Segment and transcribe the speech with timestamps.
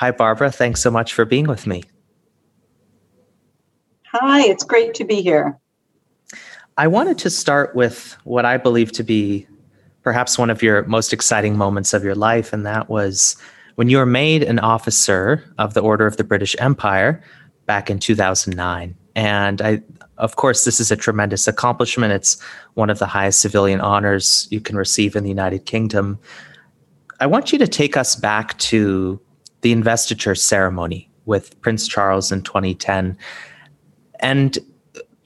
[0.00, 0.50] Hi, Barbara.
[0.50, 1.82] Thanks so much for being with me.
[4.06, 5.58] Hi, it's great to be here.
[6.78, 9.46] I wanted to start with what I believe to be
[10.02, 13.36] perhaps one of your most exciting moments of your life, and that was
[13.74, 17.22] when you were made an officer of the Order of the British Empire
[17.66, 18.96] back in 2009.
[19.14, 19.82] And I,
[20.16, 22.14] of course, this is a tremendous accomplishment.
[22.14, 22.40] It's
[22.72, 26.18] one of the highest civilian honors you can receive in the United Kingdom.
[27.20, 29.20] I want you to take us back to
[29.62, 33.16] the investiture ceremony with Prince Charles in 2010
[34.20, 34.58] and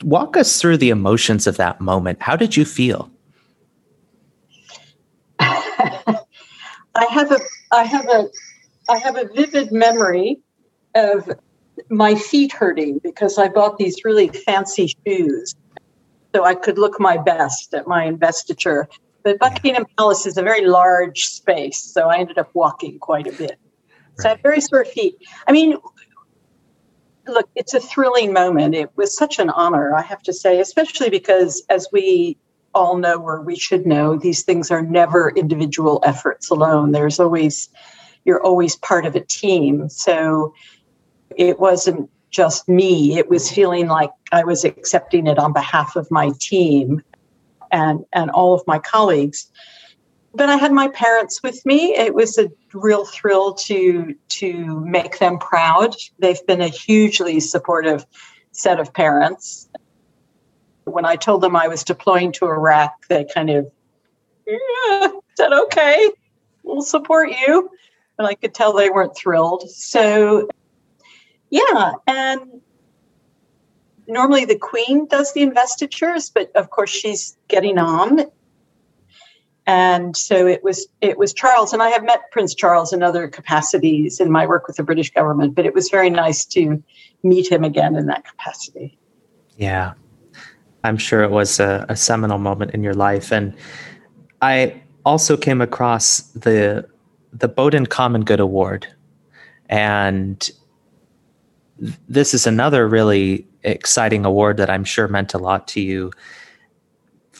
[0.02, 2.20] walk us through the emotions of that moment.
[2.20, 3.10] How did you feel?
[6.96, 7.38] I have a
[7.72, 8.28] I have a
[8.88, 10.40] I have a vivid memory
[10.94, 11.30] of
[11.90, 15.54] my feet hurting because I bought these really fancy shoes
[16.34, 18.88] so I could look my best at my investiture.
[19.22, 23.32] But Buckingham Palace is a very large space, so I ended up walking quite a
[23.32, 23.58] bit.
[24.18, 25.16] So I have very sore feet.
[25.46, 25.76] I mean,
[27.26, 28.74] look, it's a thrilling moment.
[28.74, 32.36] It was such an honor, I have to say, especially because as we
[32.74, 36.92] all know or we should know, these things are never individual efforts alone.
[36.92, 37.68] There's always,
[38.24, 39.88] you're always part of a team.
[39.88, 40.54] So
[41.36, 46.10] it wasn't just me, it was feeling like I was accepting it on behalf of
[46.10, 47.00] my team
[47.70, 49.50] and, and all of my colleagues.
[50.34, 51.94] But I had my parents with me.
[51.94, 55.94] It was a real thrill to to make them proud.
[56.18, 58.04] They've been a hugely supportive
[58.52, 59.68] set of parents
[60.84, 63.70] when I told them I was deploying to Iraq, they kind of
[64.46, 66.10] yeah, said, okay,
[66.62, 67.70] we'll support you.
[68.18, 69.68] And I could tell they weren't thrilled.
[69.70, 70.48] So,
[71.50, 71.92] yeah.
[72.06, 72.60] And
[74.06, 78.26] normally the queen does the investitures, but of course she's getting on.
[79.66, 83.28] And so it was it was Charles, and I have met Prince Charles in other
[83.28, 86.82] capacities in my work with the British government, but it was very nice to
[87.22, 88.98] meet him again in that capacity.
[89.56, 89.94] Yeah,
[90.82, 93.32] I'm sure it was a, a seminal moment in your life.
[93.32, 93.54] And
[94.42, 96.86] I also came across the
[97.32, 98.86] the Bowdoin Common Good Award.
[99.68, 100.50] And
[102.08, 106.12] this is another really exciting award that I'm sure meant a lot to you.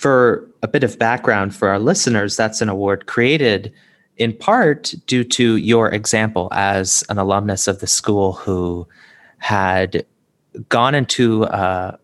[0.05, 3.73] For a bit of background for our listeners, that's an award created
[4.19, 8.87] in part due to your example as an alumnus of the school who
[9.39, 10.05] had
[10.69, 11.97] gone into uh,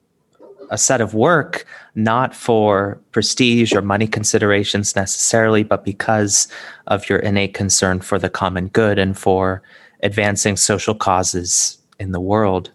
[0.71, 6.49] a set of work not for prestige or money considerations necessarily, but because
[6.87, 9.63] of your innate concern for the common good and for
[10.03, 12.71] advancing social causes in the world.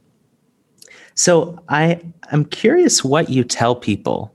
[1.16, 2.00] So I
[2.32, 4.35] am curious what you tell people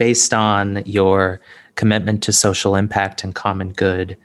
[0.00, 1.42] based on your
[1.74, 4.16] commitment to social impact and common good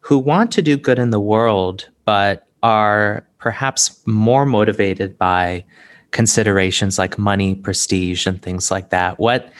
[0.00, 5.64] who want to do good in the world but are perhaps more motivated by
[6.10, 9.18] considerations like money, prestige, and things like that.
[9.18, 9.50] What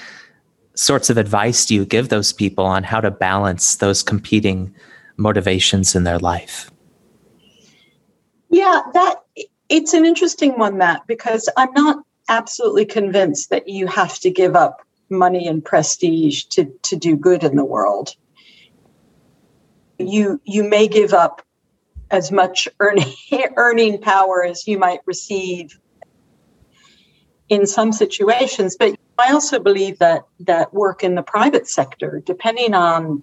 [0.74, 4.74] sorts of advice do you give those people on how to balance those competing
[5.16, 6.70] motivations in their life?
[8.50, 9.22] Yeah, that
[9.70, 14.54] it's an interesting one, Matt, because I'm not absolutely convinced that you have to give
[14.54, 18.14] up money and prestige to, to do good in the world.
[19.98, 21.42] You you may give up
[22.10, 23.12] as much earning
[23.56, 25.78] earning power as you might receive
[27.48, 28.76] in some situations.
[28.78, 33.22] But I also believe that that work in the private sector, depending on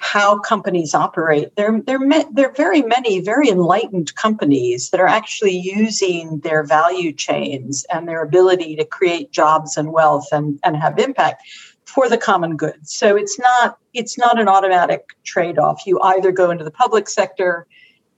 [0.00, 2.00] how companies operate, there there
[2.32, 8.08] there are very many very enlightened companies that are actually using their value chains and
[8.08, 11.42] their ability to create jobs and wealth and, and have impact
[11.84, 12.88] for the common good.
[12.88, 15.86] So it's not it's not an automatic trade-off.
[15.86, 17.66] You either go into the public sector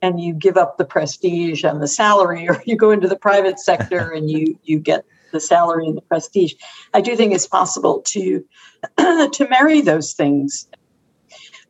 [0.01, 3.59] and you give up the prestige and the salary or you go into the private
[3.59, 6.53] sector and you you get the salary and the prestige
[6.93, 8.45] i do think it's possible to
[8.97, 10.67] to marry those things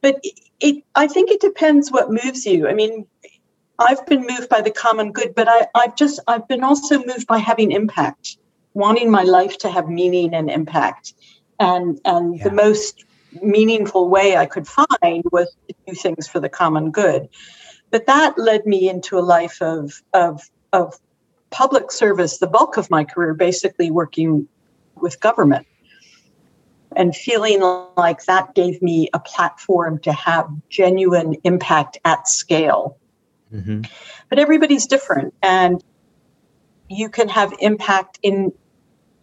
[0.04, 2.68] but it, it i think it depends what moves you.
[2.68, 3.08] I mean
[3.80, 7.26] i've been moved by the common good but i i've just i've been also moved
[7.26, 8.38] by having impact
[8.76, 11.14] wanting my life to have meaning and impact.
[11.60, 12.44] And and yeah.
[12.44, 13.06] the most
[13.42, 17.30] meaningful way i could find was to do things for the common good.
[17.90, 21.00] But that led me into a life of, of, of
[21.52, 24.48] public service, the bulk of my career basically working
[24.96, 25.68] with government
[26.96, 27.62] and feeling
[27.98, 32.98] like that gave me a platform to have genuine impact at scale.
[33.54, 33.82] Mm-hmm.
[34.30, 35.84] But everybody's different, and
[36.90, 38.52] you can have impact in.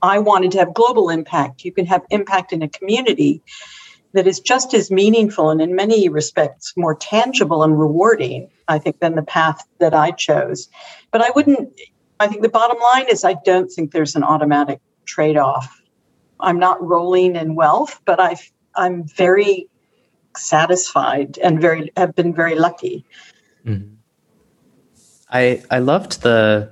[0.03, 1.65] I wanted to have global impact.
[1.65, 3.43] You can have impact in a community,
[4.13, 8.99] that is just as meaningful and in many respects more tangible and rewarding, I think,
[8.99, 10.69] than the path that I chose.
[11.11, 11.81] But I wouldn't,
[12.19, 15.80] I think the bottom line is I don't think there's an automatic trade off.
[16.43, 18.37] I'm not rolling in wealth, but i
[18.77, 19.69] I'm very
[20.37, 23.05] satisfied and very have been very lucky.
[23.67, 23.95] Mm-hmm.
[25.31, 26.71] I I loved the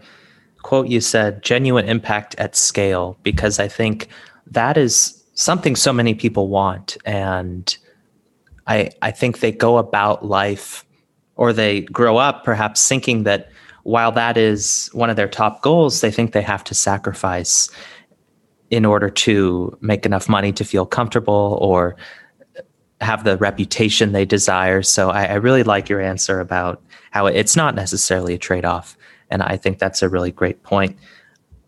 [0.69, 4.09] quote you said, genuine impact at scale, because I think
[4.47, 6.99] that is something so many people want.
[7.07, 7.75] And
[8.67, 10.85] I, I think they go about life
[11.37, 13.49] or they grow up perhaps thinking that
[13.85, 17.71] while that is one of their top goals, they think they have to sacrifice
[18.71, 21.97] in order to make enough money to feel comfortable or
[23.01, 24.83] have the reputation they desire.
[24.83, 28.97] So I, I really like your answer about how it's not necessarily a trade off.
[29.31, 30.99] And I think that's a really great point.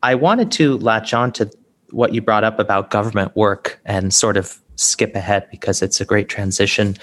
[0.02, 1.50] I wanted to latch on to
[1.90, 6.04] what you brought up about government work and sort of skip ahead because it's a
[6.04, 6.96] great transition.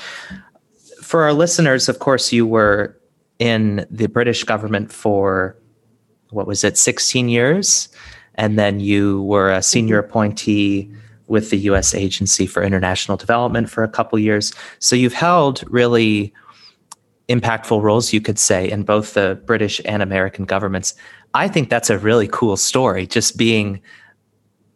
[1.01, 2.97] For our listeners, of course, you were
[3.39, 5.57] in the British government for
[6.31, 7.89] what was it, 16 years?
[8.37, 10.09] And then you were a senior mm-hmm.
[10.09, 10.91] appointee
[11.27, 14.53] with the US Agency for International Development for a couple years.
[14.79, 16.33] So you've held really
[17.29, 20.95] impactful roles, you could say, in both the British and American governments.
[21.33, 23.81] I think that's a really cool story, just being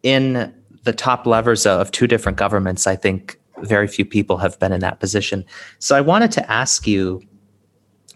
[0.02, 0.52] in
[0.84, 2.86] the top levers of two different governments.
[2.86, 5.44] I think very few people have been in that position.
[5.78, 7.22] So I wanted to ask you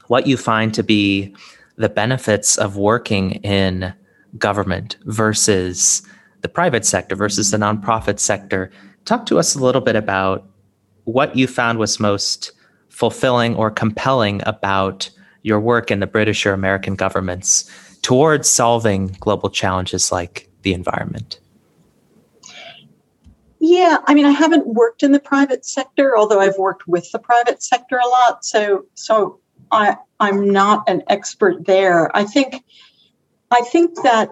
[0.08, 1.34] what you find to be
[1.76, 3.94] the benefits of working in
[4.38, 6.02] government versus
[6.42, 8.70] the private sector versus the nonprofit sector.
[9.04, 10.48] Talk to us a little bit about
[11.04, 12.52] what you found was most
[12.88, 15.10] fulfilling or compelling about
[15.42, 17.70] your work in the British or American governments
[18.02, 21.40] towards solving global challenges like the environment?
[23.58, 27.18] Yeah, I mean, I haven't worked in the private sector, although I've worked with the
[27.18, 28.44] private sector a lot.
[28.44, 29.40] So, so
[29.72, 32.14] I I'm not an expert there.
[32.16, 32.64] I think
[33.50, 34.30] I think that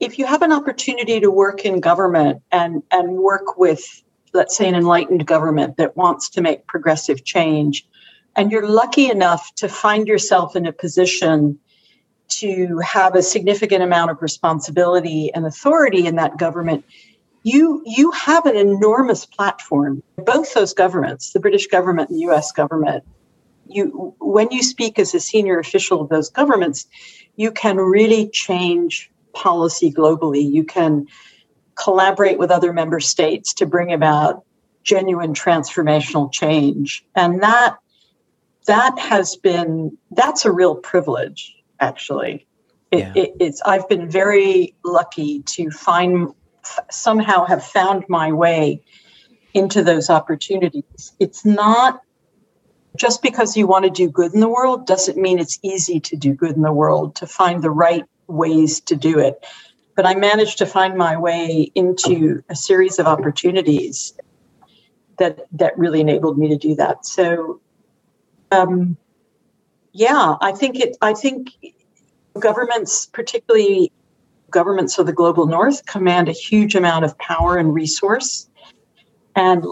[0.00, 4.02] if you have an opportunity to work in government and and work with
[4.32, 7.86] let's say, an enlightened government that wants to make progressive change,
[8.36, 11.58] and you're lucky enough to find yourself in a position
[12.28, 16.84] to have a significant amount of responsibility and authority in that government,
[17.42, 20.02] you you have an enormous platform.
[20.16, 23.04] Both those governments, the British government and the US government,
[23.66, 26.86] you when you speak as a senior official of those governments,
[27.38, 30.50] you can really change policy globally.
[30.50, 31.06] You can
[31.76, 34.44] collaborate with other member states to bring about
[34.82, 37.76] genuine transformational change and that
[38.66, 42.46] that has been that's a real privilege actually
[42.90, 43.12] it, yeah.
[43.14, 46.32] it, it's i've been very lucky to find
[46.90, 48.80] somehow have found my way
[49.52, 52.00] into those opportunities it's not
[52.98, 56.16] just because you want to do good in the world doesn't mean it's easy to
[56.16, 59.44] do good in the world to find the right ways to do it
[59.98, 64.12] but I managed to find my way into a series of opportunities
[65.16, 67.04] that that really enabled me to do that.
[67.04, 67.60] So,
[68.52, 68.96] um,
[69.92, 70.96] yeah, I think it.
[71.02, 71.50] I think
[72.38, 73.90] governments, particularly
[74.50, 78.48] governments of the global north, command a huge amount of power and resource,
[79.34, 79.64] and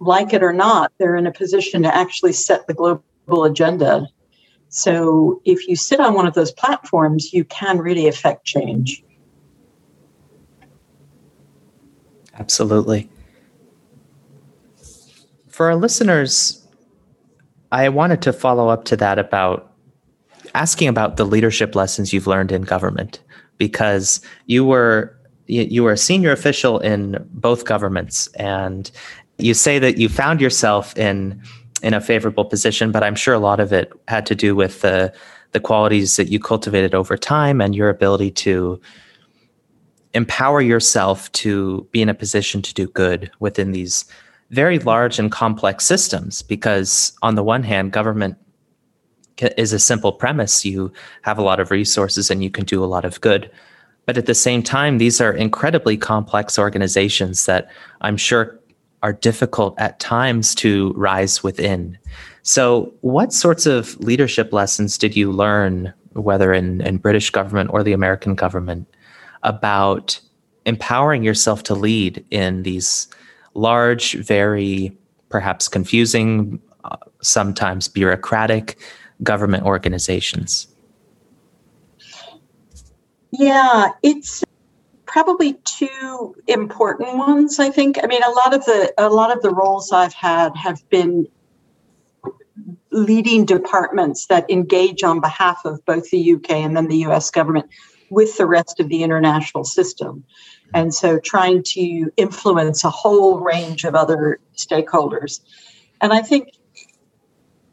[0.00, 4.06] like it or not, they're in a position to actually set the global agenda.
[4.70, 9.02] So, if you sit on one of those platforms, you can really affect change.
[12.38, 13.10] Absolutely.
[15.48, 16.66] For our listeners,
[17.72, 19.74] I wanted to follow up to that about
[20.54, 23.20] asking about the leadership lessons you've learned in government
[23.58, 25.14] because you were
[25.46, 28.90] you were a senior official in both governments and
[29.38, 31.40] you say that you found yourself in
[31.82, 34.80] in a favorable position but i'm sure a lot of it had to do with
[34.80, 35.12] the
[35.52, 38.80] the qualities that you cultivated over time and your ability to
[40.14, 44.04] empower yourself to be in a position to do good within these
[44.50, 46.42] very large and complex systems.
[46.42, 48.36] Because on the one hand government
[49.56, 50.64] is a simple premise.
[50.64, 50.92] You
[51.22, 53.50] have a lot of resources and you can do a lot of good.
[54.04, 57.68] But at the same time these are incredibly complex organizations that
[58.00, 58.57] i'm sure
[59.02, 61.98] are difficult at times to rise within
[62.42, 67.82] so what sorts of leadership lessons did you learn whether in, in british government or
[67.82, 68.86] the american government
[69.42, 70.20] about
[70.68, 73.08] empowering yourself to lead in these
[73.54, 74.96] large, very
[75.30, 78.78] perhaps confusing, uh, sometimes bureaucratic
[79.22, 80.68] government organizations?
[83.30, 84.44] Yeah, it's
[85.08, 87.98] probably two important ones i think.
[88.02, 91.26] I mean a lot of the a lot of the roles i've had have been
[92.92, 97.66] leading departments that engage on behalf of both the uk and then the us government
[98.10, 100.24] with the rest of the international system.
[100.72, 105.40] And so trying to influence a whole range of other stakeholders.
[106.00, 106.52] And i think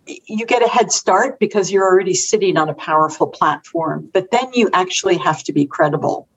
[0.08, 4.54] you get a head start because you're already sitting on a powerful platform but then
[4.54, 6.28] you actually have to be credible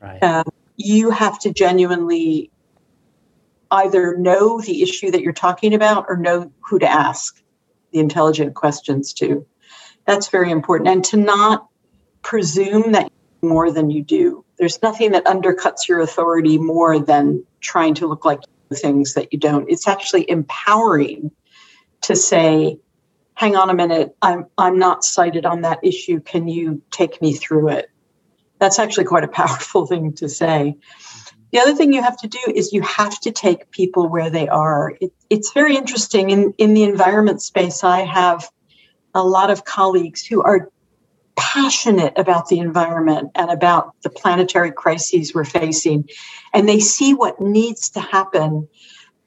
[0.00, 0.22] Right.
[0.22, 0.44] Um,
[0.76, 2.50] you have to genuinely
[3.70, 7.42] either know the issue that you're talking about or know who to ask
[7.92, 9.46] the intelligent questions to.
[10.06, 10.88] That's very important.
[10.88, 11.68] And to not
[12.22, 13.10] presume that
[13.42, 14.44] more than you do.
[14.58, 18.40] There's nothing that undercuts your authority more than trying to look like
[18.74, 19.70] things that you don't.
[19.70, 21.30] It's actually empowering
[22.02, 22.78] to say,
[23.34, 26.20] hang on a minute, I'm I'm not sighted on that issue.
[26.20, 27.90] Can you take me through it?
[28.58, 30.76] That's actually quite a powerful thing to say.
[31.52, 34.48] The other thing you have to do is you have to take people where they
[34.48, 34.94] are.
[35.00, 36.30] It, it's very interesting.
[36.30, 38.50] In, in the environment space, I have
[39.14, 40.70] a lot of colleagues who are
[41.36, 46.08] passionate about the environment and about the planetary crises we're facing.
[46.52, 48.68] And they see what needs to happen.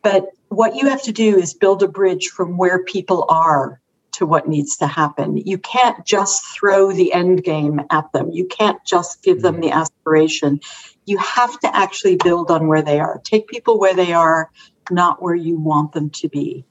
[0.04, 3.82] But what you have to do is build a bridge from where people are
[4.22, 5.36] to what needs to happen.
[5.36, 8.30] You can't just throw the end game at them.
[8.30, 9.63] You can't just give them mm-hmm.
[9.63, 10.60] the aspiration.
[11.06, 13.20] You have to actually build on where they are.
[13.24, 14.51] Take people where they are,
[14.92, 16.66] not where you want them to be.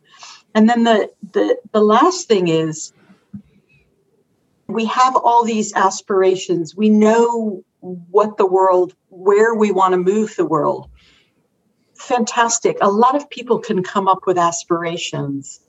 [0.54, 2.92] And then the the, the last thing is
[4.68, 6.76] we have all these aspirations.
[6.76, 10.88] We know what the world, where we want to move the world.
[11.96, 12.78] Fantastic.
[12.80, 15.60] A lot of people can come up with aspirations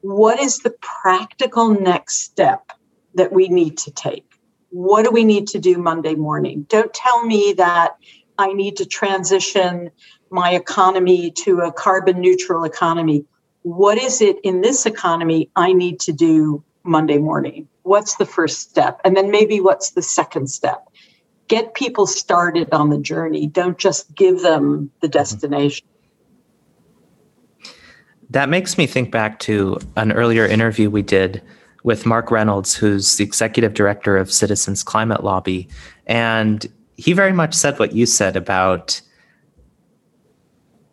[0.00, 2.72] what is the practical next step
[3.14, 4.24] that we need to take?
[4.70, 6.66] What do we need to do Monday morning?
[6.68, 7.96] Don't tell me that
[8.38, 9.90] I need to transition
[10.30, 13.24] my economy to a carbon neutral economy.
[13.62, 17.68] What is it in this economy I need to do Monday morning?
[17.82, 19.00] What's the first step?
[19.04, 20.86] And then maybe what's the second step?
[21.48, 23.46] Get people started on the journey.
[23.46, 25.12] Don't just give them the mm-hmm.
[25.12, 25.88] destination.
[28.30, 31.42] That makes me think back to an earlier interview we did
[31.82, 35.68] with Mark Reynolds, who's the executive director of Citizens Climate Lobby.
[36.06, 36.66] And
[36.96, 39.00] he very much said what you said about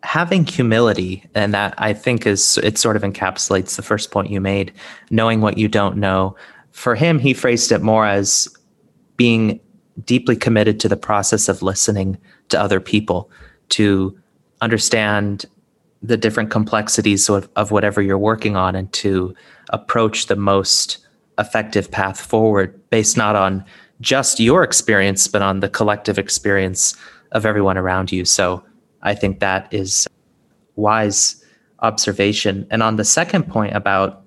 [0.02, 1.24] having humility.
[1.34, 4.72] And that I think is, it sort of encapsulates the first point you made,
[5.10, 6.36] knowing what you don't know.
[6.70, 8.48] For him, he phrased it more as
[9.16, 9.60] being
[10.04, 12.18] deeply committed to the process of listening
[12.50, 13.30] to other people,
[13.70, 14.16] to
[14.60, 15.44] understand
[16.06, 19.34] the different complexities of, of whatever you're working on and to
[19.70, 20.98] approach the most
[21.38, 23.64] effective path forward based not on
[24.00, 26.96] just your experience but on the collective experience
[27.32, 28.24] of everyone around you.
[28.24, 28.64] So
[29.02, 30.06] i think that is
[30.76, 31.42] wise
[31.80, 32.66] observation.
[32.70, 34.22] And on the second point about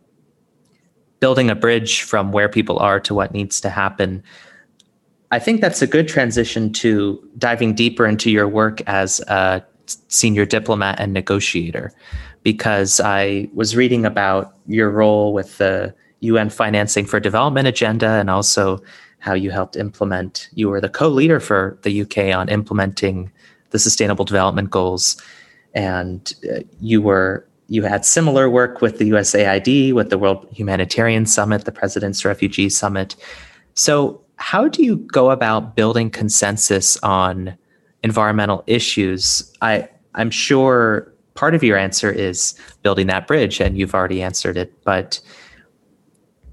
[1.19, 4.23] building a bridge from where people are to what needs to happen
[5.31, 9.63] i think that's a good transition to diving deeper into your work as a
[10.07, 11.91] senior diplomat and negotiator
[12.43, 18.29] because I was reading about your role with the UN Financing for Development agenda and
[18.29, 18.81] also
[19.19, 23.31] how you helped implement, you were the co leader for the UK on implementing
[23.71, 25.21] the Sustainable Development Goals.
[25.73, 31.27] And uh, you were you had similar work with the USAID, with the World Humanitarian
[31.27, 33.15] Summit, the President's Refugee Summit.
[33.75, 37.57] So, how do you go about building consensus on
[38.03, 43.93] environmental issues, I I'm sure part of your answer is building that bridge, and you've
[43.93, 44.73] already answered it.
[44.83, 45.19] But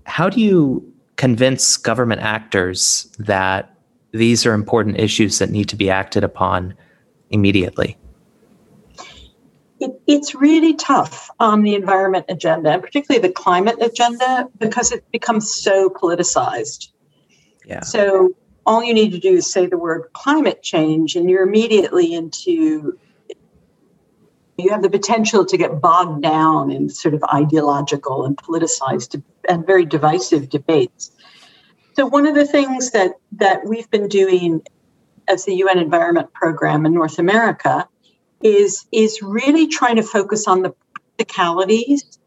[0.04, 3.74] how do you convince government actors that
[4.12, 6.74] these are important issues that need to be acted upon
[7.30, 7.96] immediately?
[9.80, 15.04] It, it's really tough on the environment agenda, and particularly the climate agenda, because it
[15.10, 16.88] becomes so politicized.
[17.66, 17.80] Yeah.
[17.80, 18.30] So
[18.66, 22.98] all you need to do is say the word climate change and you're immediately into
[24.58, 29.66] you have the potential to get bogged down in sort of ideological and politicized and
[29.66, 31.12] very divisive debates
[31.96, 34.62] so one of the things that that we've been doing
[35.28, 37.88] as the UN Environment Program in North America
[38.42, 40.74] is is really trying to focus on the
[41.16, 42.18] practicalities.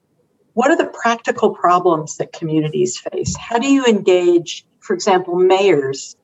[0.53, 3.37] What are the practical problems that communities face?
[3.37, 6.17] How do you engage, for example, mayors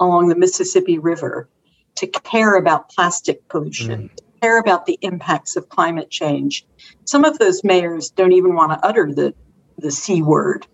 [0.00, 1.48] along the Mississippi River
[1.96, 4.16] to care about plastic pollution, mm.
[4.16, 6.64] to care about the impacts of climate change.
[7.04, 9.34] Some of those mayors don't even want to utter the,
[9.78, 10.66] the C word.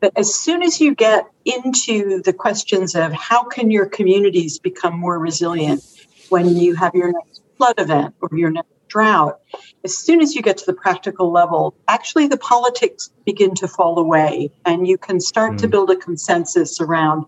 [0.00, 4.98] But as soon as you get into the questions of how can your communities become
[4.98, 5.84] more resilient,
[6.28, 9.40] when you have your next flood event or your next drought,
[9.84, 13.98] as soon as you get to the practical level, actually the politics begin to fall
[13.98, 15.58] away and you can start mm.
[15.58, 17.26] to build a consensus around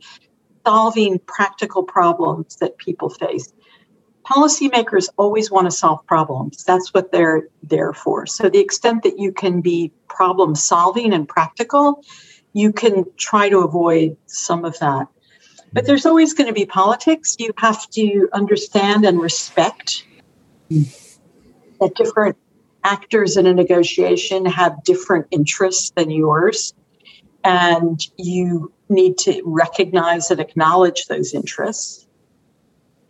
[0.66, 3.52] solving practical problems that people face.
[4.24, 6.64] Policymakers always want to solve problems.
[6.64, 8.26] That's what they're there for.
[8.26, 12.02] So, the extent that you can be problem solving and practical,
[12.54, 15.08] you can try to avoid some of that.
[15.74, 15.86] But mm.
[15.88, 17.36] there's always going to be politics.
[17.38, 20.06] You have to understand and respect
[20.70, 22.36] that different
[22.82, 26.74] actors in a negotiation have different interests than yours.
[27.42, 32.06] And you need to recognize and acknowledge those interests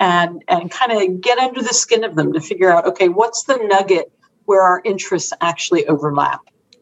[0.00, 3.44] and, and kind of get under the skin of them to figure out okay, what's
[3.44, 4.12] the nugget
[4.44, 6.40] where our interests actually overlap?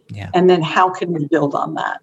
[0.09, 0.31] Yeah.
[0.35, 2.01] And then how can we build on that?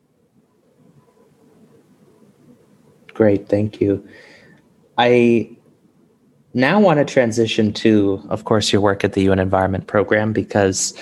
[3.13, 4.07] Great, thank you.
[4.97, 5.57] I
[6.53, 10.93] now want to transition to, of course, your work at the UN Environment Program because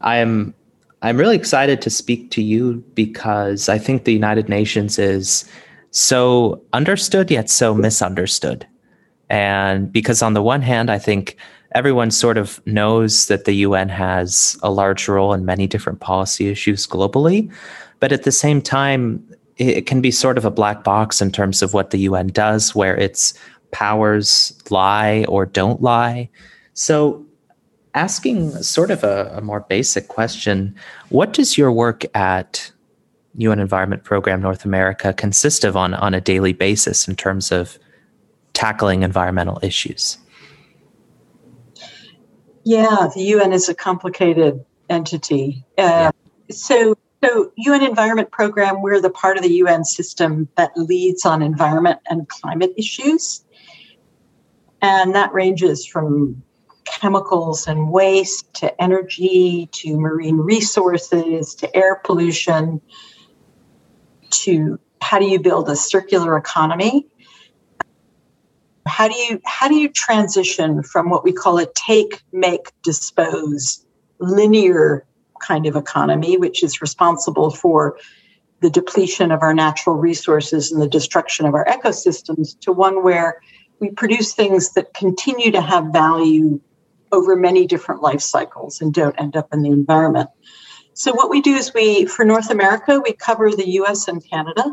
[0.00, 0.54] I'm
[1.02, 5.44] I'm really excited to speak to you because I think the United Nations is
[5.90, 8.66] so understood yet so misunderstood.
[9.30, 11.36] And because on the one hand, I think
[11.72, 16.48] everyone sort of knows that the UN has a large role in many different policy
[16.48, 17.52] issues globally,
[18.00, 19.22] but at the same time,
[19.56, 22.74] it can be sort of a black box in terms of what the UN does,
[22.74, 23.34] where its
[23.70, 26.28] powers lie or don't lie.
[26.74, 27.24] So,
[27.94, 30.74] asking sort of a, a more basic question
[31.08, 32.70] what does your work at
[33.36, 37.78] UN Environment Program North America consist of on, on a daily basis in terms of
[38.52, 40.18] tackling environmental issues?
[42.64, 45.64] Yeah, the UN is a complicated entity.
[45.78, 46.10] Uh, yeah.
[46.50, 51.42] So, so, UN Environment Program, we're the part of the UN system that leads on
[51.42, 53.44] environment and climate issues.
[54.82, 56.42] And that ranges from
[56.88, 62.80] chemicals and waste to energy to marine resources to air pollution
[64.30, 67.06] to how do you build a circular economy?
[68.86, 73.84] How do you how do you transition from what we call a take make dispose
[74.18, 75.06] linear
[75.40, 77.98] kind of economy, which is responsible for
[78.60, 83.40] the depletion of our natural resources and the destruction of our ecosystems, to one where
[83.78, 86.60] we produce things that continue to have value
[87.12, 90.30] over many different life cycles and don't end up in the environment.
[90.94, 94.64] So, what we do is we, for North America, we cover the US and Canada,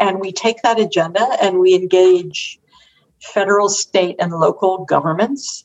[0.00, 2.58] and we take that agenda and we engage
[3.20, 5.64] federal, state, and local governments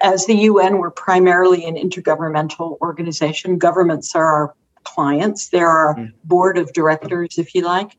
[0.00, 3.58] as the UN, we're primarily an intergovernmental organization.
[3.58, 6.12] Governments are our clients, they're our mm.
[6.24, 7.96] board of directors, if you like.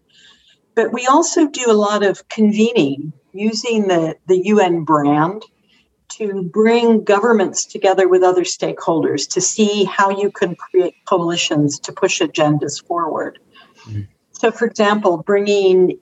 [0.75, 5.43] But we also do a lot of convening using the, the UN brand
[6.17, 11.91] to bring governments together with other stakeholders to see how you can create coalitions to
[11.91, 13.39] push agendas forward.
[13.85, 14.07] Mm.
[14.31, 15.99] So, for example, bringing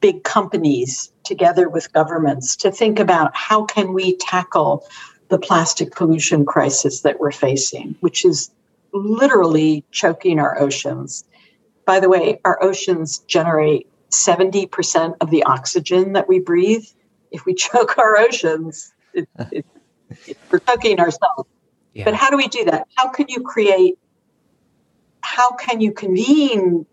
[0.00, 4.84] big companies together with governments to think about how can we tackle
[5.28, 8.50] the plastic pollution crisis that we're facing, which is
[8.92, 11.24] literally choking our oceans.
[11.86, 16.84] By the way, our oceans generate 70% of the oxygen that we breathe.
[17.30, 19.66] If we choke our oceans, it, it,
[20.26, 21.48] it, we're choking ourselves.
[21.94, 22.04] Yeah.
[22.04, 22.88] But how do we do that?
[22.96, 23.98] How can you create,
[25.20, 26.86] how can you convene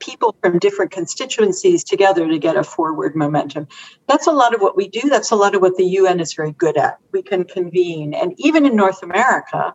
[0.00, 3.68] people from different constituencies together to get a forward momentum.
[4.08, 5.08] That's a lot of what we do.
[5.08, 6.98] That's a lot of what the UN is very good at.
[7.12, 8.14] We can convene.
[8.14, 9.74] And even in North America,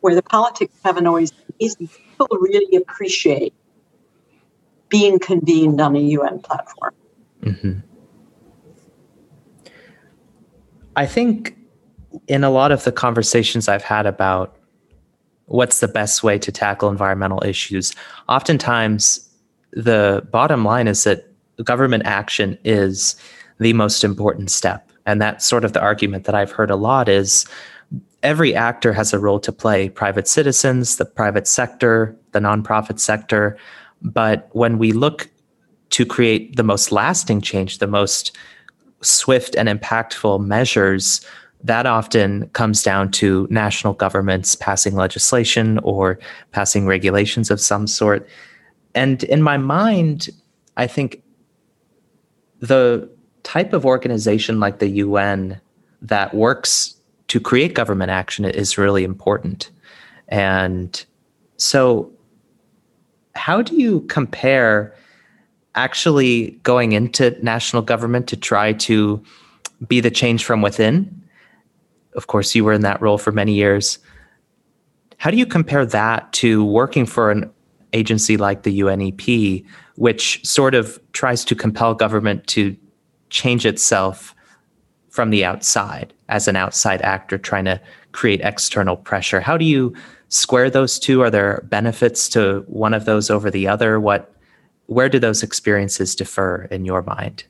[0.00, 3.54] where the politics haven't always been easy, people really appreciate
[4.88, 6.94] being convened on a UN platform.
[7.42, 7.78] Mm-hmm.
[10.96, 11.56] I think
[12.28, 14.56] in a lot of the conversations I've had about
[15.46, 17.94] what's the best way to tackle environmental issues.
[18.28, 19.28] Oftentimes,
[19.72, 21.30] the bottom line is that
[21.62, 23.16] government action is
[23.58, 24.90] the most important step.
[25.06, 27.44] And that's sort of the argument that I've heard a lot is
[28.22, 33.58] every actor has a role to play private citizens, the private sector, the nonprofit sector.
[34.00, 35.28] But when we look
[35.90, 38.36] to create the most lasting change, the most
[39.04, 41.24] swift and impactful measures,
[41.62, 46.18] that often comes down to national governments passing legislation or
[46.52, 48.28] passing regulations of some sort.
[48.94, 50.28] And in my mind,
[50.76, 51.22] I think
[52.60, 53.08] the
[53.42, 55.60] type of organization like the UN
[56.02, 56.94] that works
[57.28, 59.70] to create government action is really important.
[60.28, 61.04] And
[61.56, 62.10] so,
[63.34, 64.94] how do you compare
[65.74, 69.22] actually going into national government to try to
[69.86, 71.22] be the change from within.
[72.14, 73.98] Of course, you were in that role for many years.
[75.18, 77.50] How do you compare that to working for an
[77.92, 79.64] agency like the UNEP,
[79.96, 82.76] which sort of tries to compel government to
[83.30, 84.34] change itself
[85.08, 87.80] from the outside as an outside actor trying to
[88.12, 89.40] create external pressure?
[89.40, 89.94] How do you
[90.28, 91.20] square those two?
[91.22, 93.98] Are there benefits to one of those over the other?
[94.00, 94.33] What
[94.86, 97.44] where do those experiences differ in your mind?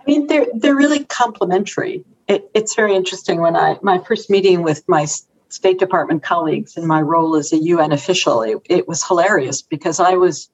[0.00, 2.04] I mean, they're they're really complementary.
[2.28, 5.06] It, it's very interesting when I my first meeting with my
[5.48, 8.42] State Department colleagues in my role as a UN official.
[8.42, 10.48] It, it was hilarious because I was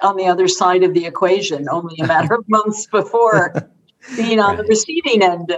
[0.00, 3.70] on the other side of the equation only a matter of months before
[4.16, 5.50] being on the receiving end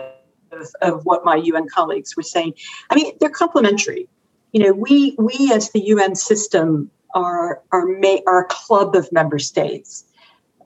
[0.52, 2.54] of, of what my UN colleagues were saying.
[2.90, 4.08] I mean, they're complementary.
[4.52, 7.86] You know, we we as the UN system are are
[8.26, 10.04] our club of member states.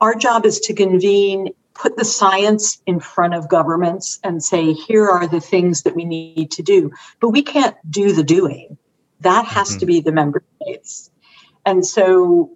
[0.01, 5.07] Our job is to convene, put the science in front of governments, and say, here
[5.09, 6.91] are the things that we need to do.
[7.19, 8.77] But we can't do the doing.
[9.21, 9.79] That has mm-hmm.
[9.79, 11.11] to be the member states.
[11.65, 12.51] And so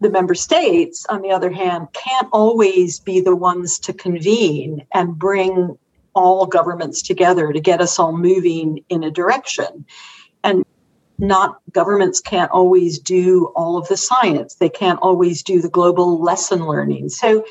[0.00, 5.18] the member states, on the other hand, can't always be the ones to convene and
[5.18, 5.76] bring
[6.14, 9.84] all governments together to get us all moving in a direction.
[10.42, 10.64] And
[11.18, 14.54] not governments can't always do all of the science.
[14.54, 17.08] They can't always do the global lesson learning.
[17.10, 17.44] So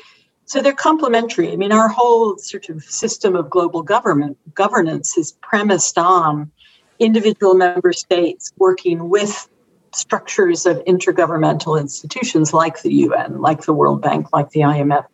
[0.46, 1.52] so they're complementary.
[1.52, 6.50] I mean, our whole sort of system of global government governance is premised on
[6.98, 9.46] individual member states working with
[9.94, 15.04] structures of intergovernmental institutions like the UN, like the World Bank, like the IMF.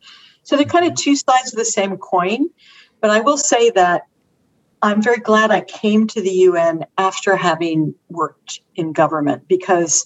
[0.45, 2.49] So they're kind of two sides of the same coin.
[3.01, 4.07] But I will say that
[4.85, 10.05] I'm very glad I came to the UN after having worked in government because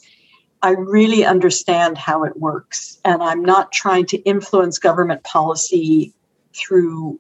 [0.63, 3.01] I really understand how it works.
[3.05, 6.15] And I'm not trying to influence government policy
[6.55, 7.19] through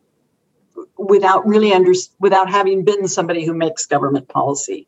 [0.96, 4.86] without really under without having been somebody who makes government policy.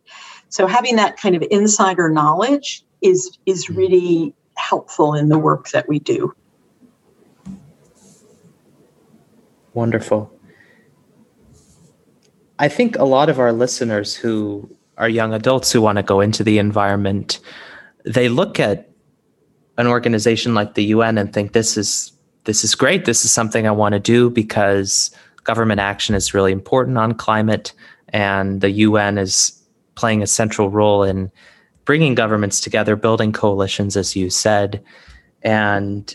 [0.49, 3.75] So having that kind of insider knowledge is is hmm.
[3.75, 6.33] really helpful in the work that we do.
[9.75, 10.33] Wonderful.
[12.61, 16.21] I think a lot of our listeners who are young adults who want to go
[16.21, 17.41] into the environment,
[18.05, 18.91] they look at
[19.79, 22.13] an organization like the UN and think this is
[22.45, 23.07] this is great.
[23.07, 25.11] This is something I want to do because
[25.45, 27.73] government action is really important on climate,
[28.11, 29.59] and the UN is
[29.95, 31.31] playing a central role in
[31.87, 34.85] bringing governments together, building coalitions, as you said,
[35.43, 36.15] and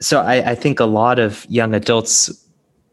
[0.00, 2.45] so I, I think a lot of young adults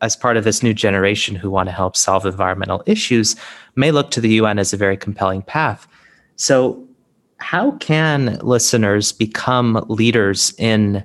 [0.04, 3.38] as part of this new generation who want to help solve environmental issues
[3.76, 5.88] may look to the UN as a very compelling path.
[6.36, 6.86] So,
[7.38, 11.04] how can listeners become leaders in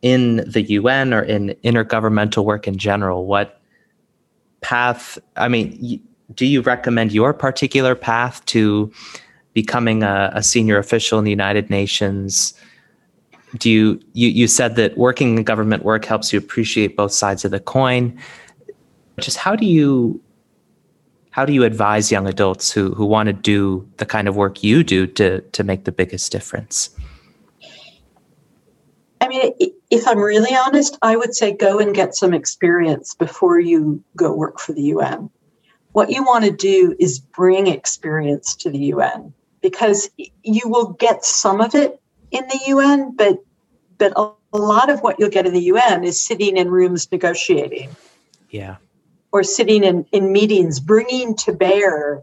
[0.00, 3.26] in the UN or in intergovernmental work in general?
[3.26, 3.60] What
[4.60, 5.18] path?
[5.36, 6.00] I mean,
[6.34, 8.92] do you recommend your particular path to
[9.54, 12.54] becoming a, a senior official in the United Nations?
[13.58, 17.44] Do you, you you said that working in government work helps you appreciate both sides
[17.44, 18.18] of the coin.
[19.20, 20.20] Just how do you
[21.30, 24.62] how do you advise young adults who who want to do the kind of work
[24.62, 26.90] you do to to make the biggest difference?
[29.20, 29.52] I mean
[29.92, 34.32] if i'm really honest i would say go and get some experience before you go
[34.34, 35.30] work for the un
[35.92, 40.10] what you want to do is bring experience to the un because
[40.42, 42.01] you will get some of it
[42.32, 43.38] in the UN, but
[43.98, 47.10] but a, a lot of what you'll get in the UN is sitting in rooms
[47.10, 47.94] negotiating.
[48.50, 48.76] Yeah.
[49.30, 52.22] Or sitting in, in meetings, bringing to bear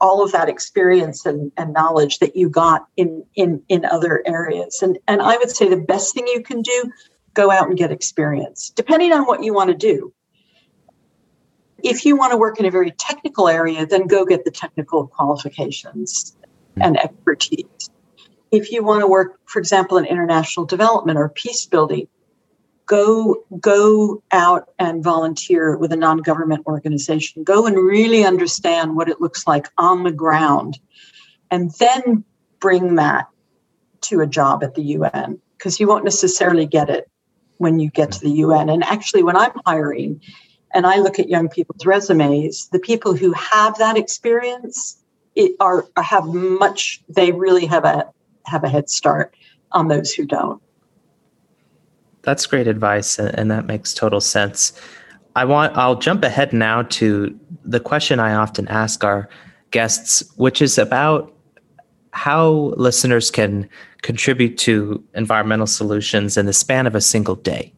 [0.00, 4.82] all of that experience and, and knowledge that you got in, in, in other areas.
[4.82, 6.90] And, and I would say the best thing you can do,
[7.34, 10.12] go out and get experience, depending on what you want to do.
[11.82, 15.06] If you want to work in a very technical area, then go get the technical
[15.06, 16.36] qualifications
[16.74, 16.82] hmm.
[16.82, 17.91] and expertise
[18.52, 22.06] if you want to work, for example, in international development or peace building,
[22.86, 27.42] go go out and volunteer with a non-government organization.
[27.42, 30.78] Go and really understand what it looks like on the ground,
[31.50, 32.24] and then
[32.60, 33.26] bring that
[34.02, 37.08] to a job at the UN because you won't necessarily get it
[37.56, 38.68] when you get to the UN.
[38.68, 40.20] And actually, when I'm hiring
[40.74, 44.98] and I look at young people's resumes, the people who have that experience
[45.34, 47.02] it are have much.
[47.08, 48.12] They really have a
[48.46, 49.34] have a head start
[49.72, 50.62] on those who don't.
[52.22, 54.72] That's great advice, and that makes total sense.
[55.34, 59.28] I want I'll jump ahead now to the question I often ask our
[59.70, 61.34] guests, which is about
[62.12, 63.68] how listeners can
[64.02, 67.72] contribute to environmental solutions in the span of a single day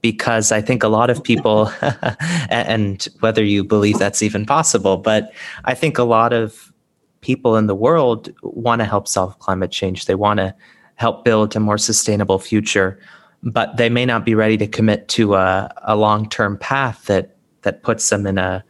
[0.00, 1.72] because I think a lot of people,
[2.50, 5.32] and whether you believe that's even possible, but
[5.64, 6.72] I think a lot of
[7.20, 10.06] people in the world want to help solve climate change.
[10.06, 10.54] They want to
[10.96, 12.98] help build a more sustainable future,
[13.42, 17.36] but they may not be ready to commit to a, a long term path that
[17.62, 18.64] that puts them in a,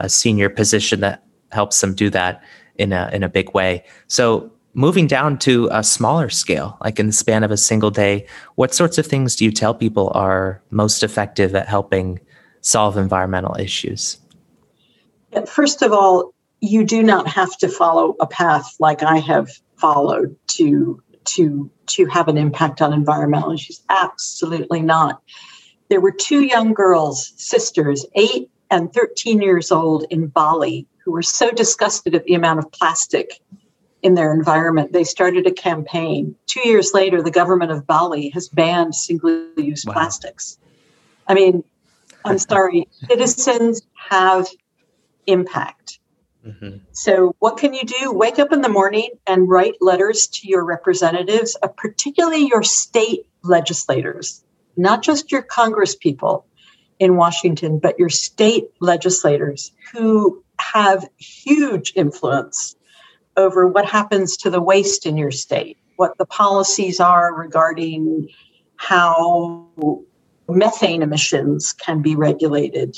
[0.00, 2.42] a senior position that helps them do that
[2.76, 3.84] in a in a big way.
[4.08, 8.26] So moving down to a smaller scale, like in the span of a single day,
[8.54, 12.20] what sorts of things do you tell people are most effective at helping
[12.60, 14.18] solve environmental issues?
[15.46, 20.36] First of all, you do not have to follow a path like I have followed
[20.48, 23.82] to to to have an impact on environmental issues.
[23.88, 25.22] Absolutely not.
[25.88, 31.22] There were two young girls, sisters, eight and 13 years old in Bali, who were
[31.22, 33.40] so disgusted at the amount of plastic
[34.02, 36.34] in their environment, they started a campaign.
[36.46, 39.92] Two years later, the government of Bali has banned single use wow.
[39.92, 40.58] plastics.
[41.26, 41.64] I mean,
[42.24, 44.48] I'm sorry, citizens have
[45.26, 45.99] impact.
[46.46, 46.78] Mm-hmm.
[46.92, 48.12] So, what can you do?
[48.12, 53.26] Wake up in the morning and write letters to your representatives, uh, particularly your state
[53.42, 54.42] legislators,
[54.76, 56.46] not just your Congress people
[56.98, 62.76] in Washington, but your state legislators who have huge influence
[63.36, 68.28] over what happens to the waste in your state, what the policies are regarding
[68.76, 69.66] how
[70.48, 72.96] methane emissions can be regulated.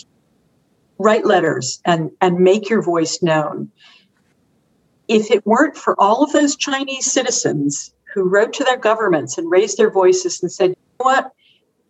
[1.02, 3.70] Write letters and, and make your voice known.
[5.08, 9.50] If it weren't for all of those Chinese citizens who wrote to their governments and
[9.50, 11.32] raised their voices and said, you know what?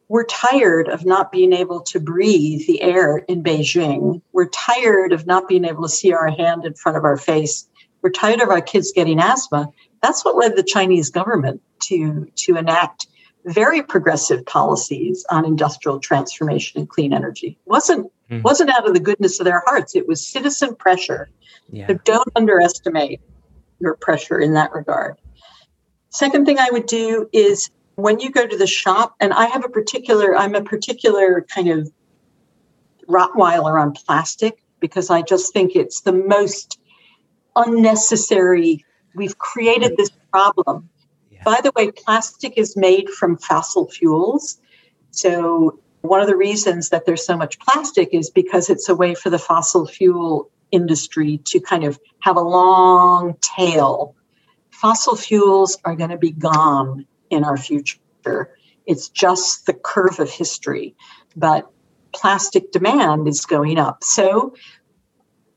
[0.08, 4.20] We're tired of not being able to breathe the air in Beijing.
[4.32, 7.68] We're tired of not being able to see our hand in front of our face
[8.02, 9.70] we're tired of our kids getting asthma.
[10.02, 13.06] That's what led the Chinese government to, to enact
[13.44, 17.58] very progressive policies on industrial transformation and clean energy.
[17.64, 18.42] It wasn't mm-hmm.
[18.42, 19.94] wasn't out of the goodness of their hearts.
[19.94, 21.30] It was citizen pressure.
[21.70, 21.86] Yeah.
[21.86, 23.20] So don't underestimate
[23.80, 25.16] your pressure in that regard.
[26.10, 29.64] Second thing I would do is when you go to the shop, and I have
[29.64, 31.90] a particular, I'm a particular kind of
[33.08, 36.80] Rottweiler on plastic because I just think it's the most
[37.56, 38.84] unnecessary.
[39.14, 40.88] We've created this problem.
[41.30, 41.42] Yeah.
[41.44, 44.58] By the way, plastic is made from fossil fuels.
[45.10, 49.14] So, one of the reasons that there's so much plastic is because it's a way
[49.14, 54.14] for the fossil fuel industry to kind of have a long tail.
[54.70, 57.98] Fossil fuels are going to be gone in our future.
[58.86, 60.96] It's just the curve of history.
[61.36, 61.70] But
[62.12, 64.02] plastic demand is going up.
[64.02, 64.54] So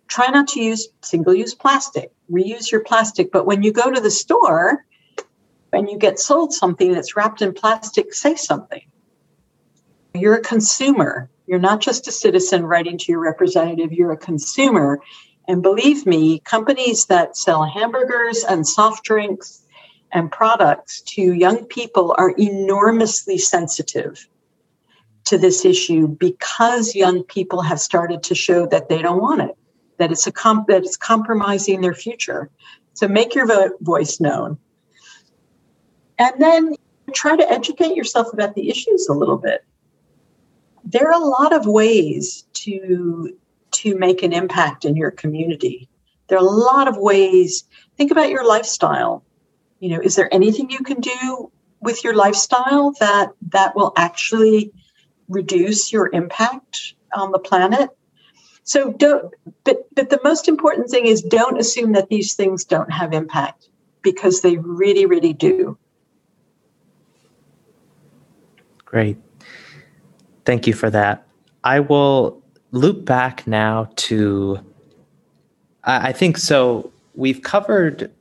[0.08, 3.32] try not to use single use plastic, reuse your plastic.
[3.32, 4.86] But when you go to the store
[5.74, 8.84] and you get sold something that's wrapped in plastic, say something.
[10.16, 11.30] You're a consumer.
[11.48, 15.00] You're not just a citizen writing to your representative, you're a consumer.
[15.48, 19.62] And believe me, companies that sell hamburgers and soft drinks
[20.12, 24.28] and products to young people are enormously sensitive
[25.26, 29.58] to this issue because young people have started to show that they don't want it
[29.98, 32.50] that it's a comp- that it's compromising their future.
[32.94, 34.58] So make your vo- voice known,
[36.18, 36.76] and then
[37.14, 39.64] try to educate yourself about the issues a little bit.
[40.86, 43.38] There are a lot of ways to
[43.72, 45.90] to make an impact in your community.
[46.28, 47.66] There are a lot of ways.
[47.98, 49.24] Think about your lifestyle.
[49.80, 54.72] You know, is there anything you can do with your lifestyle that that will actually
[55.28, 57.90] reduce your impact on the planet?
[58.64, 62.92] So don't, but but the most important thing is don't assume that these things don't
[62.92, 63.70] have impact
[64.02, 65.78] because they really, really do.
[68.86, 69.18] Great.
[70.46, 71.26] Thank you for that.
[71.64, 74.60] I will loop back now to,
[75.84, 76.92] I think so.
[77.16, 78.12] We've covered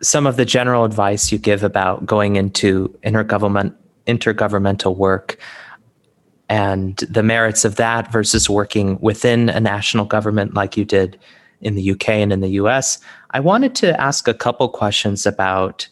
[0.00, 3.74] some of the general advice you give about going into intergovernment,
[4.06, 5.38] intergovernmental work
[6.48, 11.18] and the merits of that versus working within a national government like you did
[11.62, 12.98] in the UK and in the US,
[13.30, 15.88] I wanted to ask a couple questions about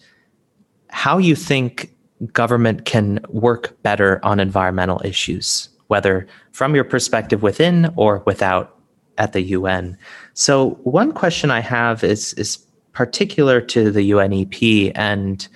[0.89, 1.95] how you think
[2.33, 8.77] government can work better on environmental issues, whether from your perspective within or without
[9.19, 9.97] at the UN.
[10.35, 12.59] So, one question I have is, is
[12.93, 15.47] particular to the UNEP and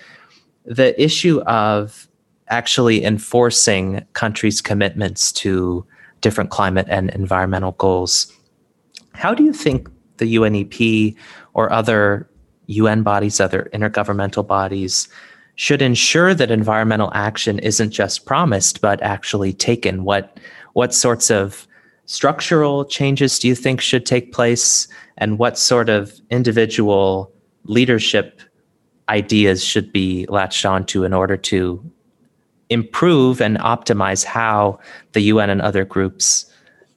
[0.65, 2.07] the issue of
[2.47, 5.85] actually enforcing countries' commitments to
[6.21, 8.31] different climate and environmental goals.
[9.13, 11.15] How do you think the UNEP
[11.53, 12.29] or other
[12.67, 15.07] UN bodies, other intergovernmental bodies,
[15.55, 20.03] should ensure that environmental action isn't just promised but actually taken?
[20.03, 20.39] What
[20.73, 21.67] what sorts of
[22.05, 24.87] structural changes do you think should take place,
[25.17, 27.31] and what sort of individual
[27.63, 28.41] leadership
[29.09, 31.83] ideas should be latched onto in order to
[32.69, 34.79] improve and optimize how
[35.13, 36.45] the UN and other groups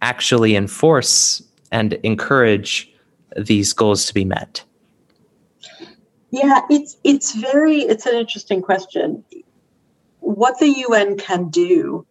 [0.01, 2.90] actually enforce and encourage
[3.37, 4.64] these goals to be met?
[6.31, 9.25] Yeah, it's it's very it's an interesting question.
[10.21, 12.07] What the UN can do,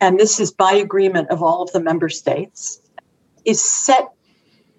[0.00, 2.80] and this is by agreement of all of the member states,
[3.44, 4.08] is set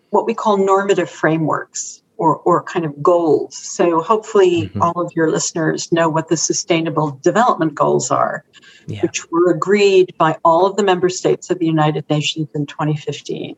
[0.10, 3.58] what we call normative frameworks or, or kind of goals.
[3.58, 4.82] So hopefully mm-hmm.
[4.82, 8.46] all of your listeners know what the sustainable development goals are,
[8.88, 9.02] yeah.
[9.02, 13.56] which were agreed by all of the member states of the United Nations in 2015.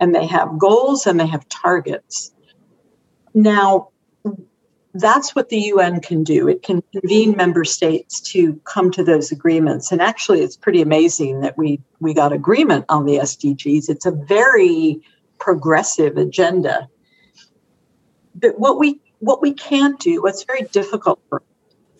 [0.00, 2.32] And they have goals and they have targets.
[3.34, 3.90] Now,
[4.94, 6.48] that's what the UN can do.
[6.48, 9.92] It can convene member states to come to those agreements.
[9.92, 13.88] And actually, it's pretty amazing that we, we got agreement on the SDGs.
[13.88, 15.00] It's a very
[15.38, 16.88] progressive agenda
[18.34, 21.42] but what we what we can do, what's very difficult for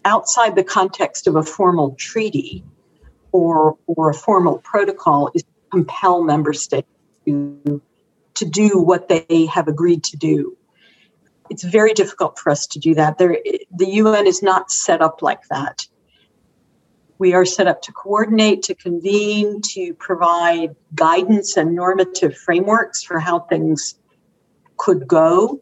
[0.05, 2.65] outside the context of a formal treaty
[3.33, 6.89] or or a formal protocol is compel member states
[7.27, 7.83] to,
[8.35, 10.57] to do what they have agreed to do.
[11.51, 13.19] It's very difficult for us to do that.
[13.19, 13.39] There,
[13.77, 15.87] the UN is not set up like that.
[17.19, 23.19] We are set up to coordinate, to convene, to provide guidance and normative frameworks for
[23.19, 23.97] how things
[24.79, 25.61] could go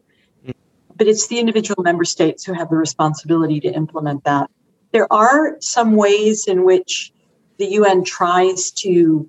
[0.99, 4.51] but it's the individual member states who have the responsibility to implement that.
[4.91, 7.13] There are some ways in which
[7.57, 9.27] the UN tries to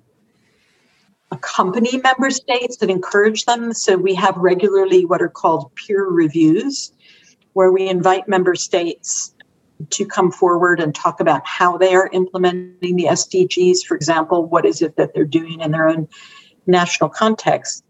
[1.31, 3.73] accompany member states and encourage them.
[3.73, 6.91] So we have regularly what are called peer reviews,
[7.53, 9.33] where we invite member states
[9.89, 13.85] to come forward and talk about how they are implementing the SDGs.
[13.85, 16.07] For example, what is it that they're doing in their own
[16.67, 17.83] national context?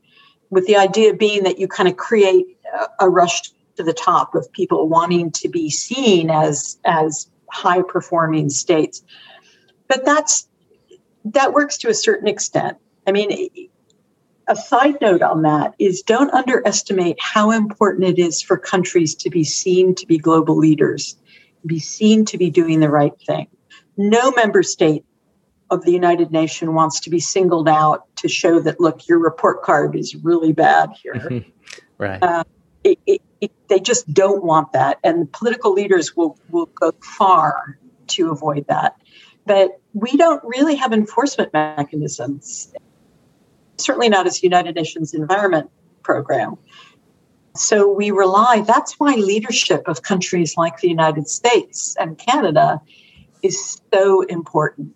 [0.50, 2.58] With the idea being that you kind of create
[3.00, 3.42] a rush
[3.76, 9.04] to the top of people wanting to be seen as as high performing states
[9.88, 10.48] but that's
[11.26, 13.50] that works to a certain extent i mean
[14.48, 19.30] a side note on that is don't underestimate how important it is for countries to
[19.30, 21.18] be seen to be global leaders
[21.66, 23.48] be seen to be doing the right thing
[23.98, 25.06] no member state
[25.70, 29.62] of the united nations wants to be singled out to show that look your report
[29.64, 31.46] card is really bad here
[31.98, 32.44] right uh,
[32.84, 37.78] it, it, it, they just don't want that, and political leaders will will go far
[38.08, 38.96] to avoid that.
[39.46, 42.74] But we don't really have enforcement mechanisms.
[43.82, 45.70] Certainly not as United Nations Environment
[46.04, 46.58] Program.
[47.56, 52.82] So we rely, that's why leadership of countries like the United States and Canada
[53.42, 54.96] is so important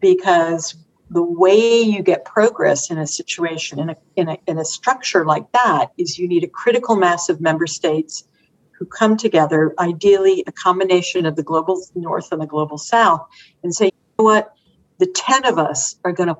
[0.00, 0.74] because
[1.10, 5.24] the way you get progress in a situation in a, in a, in a structure
[5.24, 8.26] like that is you need a critical mass of member states
[8.72, 13.26] who come together ideally a combination of the global north and the global south
[13.62, 14.54] and say you know what
[14.98, 16.36] the 10 of us are going to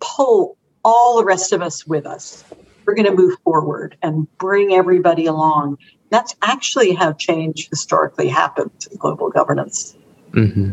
[0.00, 2.44] pull all the rest of us with us
[2.86, 5.76] we're going to move forward and bring everybody along
[6.10, 9.96] that's actually how change historically happens in global governance
[10.32, 10.70] mm-hmm.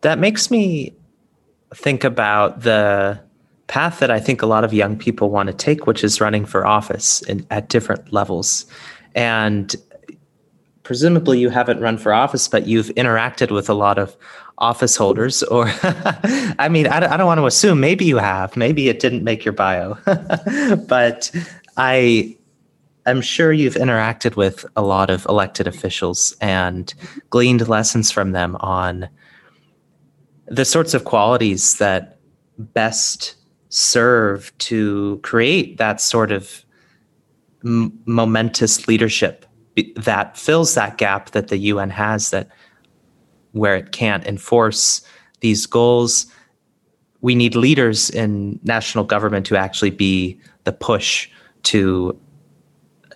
[0.00, 0.94] that makes me
[1.74, 3.20] think about the
[3.66, 6.44] path that I think a lot of young people want to take, which is running
[6.44, 8.66] for office in, at different levels.
[9.14, 9.74] And
[10.86, 14.16] presumably you haven't run for office, but you've interacted with a lot of
[14.58, 15.66] office holders or
[16.58, 19.44] i mean I, I don't want to assume maybe you have maybe it didn't make
[19.44, 19.98] your bio
[20.88, 21.30] but
[21.76, 22.34] i
[23.04, 26.94] i'm sure you've interacted with a lot of elected officials and
[27.28, 29.10] gleaned lessons from them on
[30.46, 32.18] the sorts of qualities that
[32.56, 33.34] best
[33.68, 36.64] serve to create that sort of
[37.62, 39.45] momentous leadership
[39.96, 42.48] that fills that gap that the UN has that
[43.52, 45.02] where it can't enforce
[45.40, 46.26] these goals
[47.20, 51.28] we need leaders in national government to actually be the push
[51.64, 52.18] to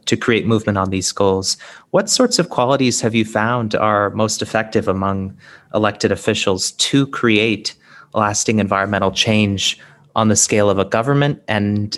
[0.07, 1.57] to create movement on these goals.
[1.91, 5.37] What sorts of qualities have you found are most effective among
[5.73, 7.77] elected officials to create
[8.13, 9.79] lasting environmental change
[10.17, 11.41] on the scale of a government?
[11.47, 11.97] And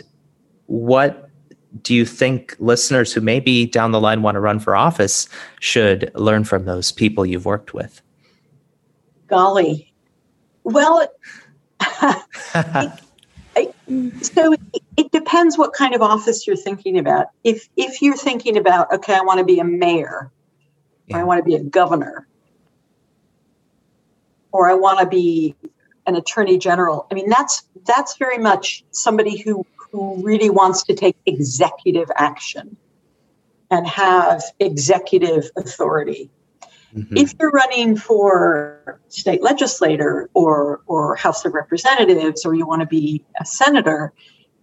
[0.67, 1.31] what
[1.81, 5.29] do you think listeners who maybe down the line want to run for office
[5.61, 8.03] should learn from those people you've worked with?
[9.29, 9.93] Golly.
[10.65, 11.09] Well,
[11.81, 12.93] I,
[14.23, 14.55] So
[14.97, 17.29] it depends what kind of office you're thinking about.
[17.45, 20.31] If if you're thinking about, okay, I want to be a mayor,
[21.07, 21.17] yeah.
[21.17, 22.27] or I want to be a governor,
[24.53, 25.55] or I want to be
[26.07, 27.07] an attorney general.
[27.11, 32.77] I mean, that's that's very much somebody who who really wants to take executive action
[33.71, 36.31] and have executive authority.
[36.95, 37.17] Mm-hmm.
[37.17, 42.87] If you're running for state legislator or or House of Representatives or you want to
[42.87, 44.13] be a senator,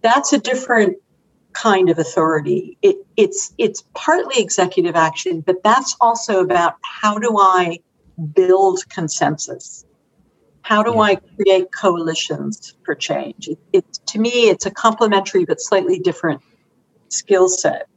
[0.02, 0.96] that's a different
[1.52, 2.78] kind of authority.
[2.82, 7.80] It, it's it's partly executive action, but that's also about how do I
[8.34, 9.84] build consensus?
[10.62, 11.00] How do.
[11.00, 13.48] I create coalitions for change?
[13.48, 16.42] It, it, to me, it's a complementary but slightly different
[17.08, 17.88] skill set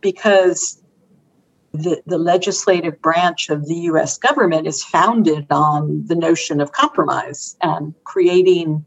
[0.00, 0.82] because
[1.72, 7.56] the, the legislative branch of the US government is founded on the notion of compromise
[7.62, 8.84] and creating,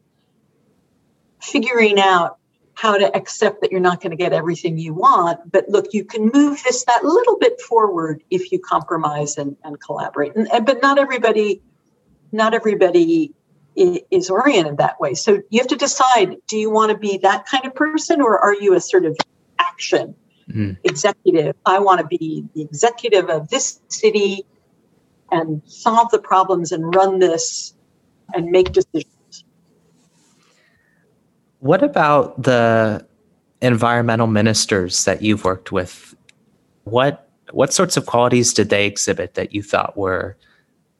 [1.42, 2.38] figuring out
[2.76, 5.40] how to accept that you're not going to get everything you want.
[5.52, 9.80] But look, you can move this that little bit forward if you compromise and, and
[9.80, 10.36] collaborate.
[10.36, 11.62] And, and, but not everybody,
[12.36, 13.34] not everybody
[13.76, 15.14] is oriented that way.
[15.14, 18.40] So you have to decide: do you want to be that kind of person, or
[18.40, 19.18] are you a sort of
[19.60, 20.16] action
[20.50, 20.78] mm.
[20.84, 21.56] executive.
[21.66, 24.46] I want to be the executive of this city
[25.32, 27.74] and solve the problems and run this
[28.34, 29.46] and make decisions.
[31.60, 33.06] What about the
[33.62, 36.16] environmental ministers that you've worked with?
[36.84, 37.22] What
[37.52, 40.36] what sorts of qualities did they exhibit that you thought were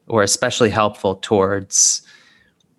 [0.08, 2.02] were especially helpful towards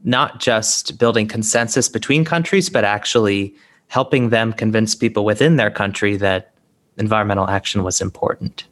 [0.04, 3.54] not just building consensus between countries, but actually
[3.88, 6.52] helping them convince people within their country that
[6.96, 8.66] environmental action was important.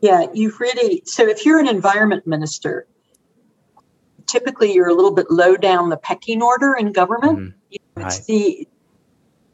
[0.00, 2.86] Yeah, you've really, so if you're an environment minister,
[4.26, 7.38] typically you're a little bit low down the pecking order in government.
[7.38, 8.00] Mm-hmm.
[8.02, 8.06] Right.
[8.06, 8.68] It's the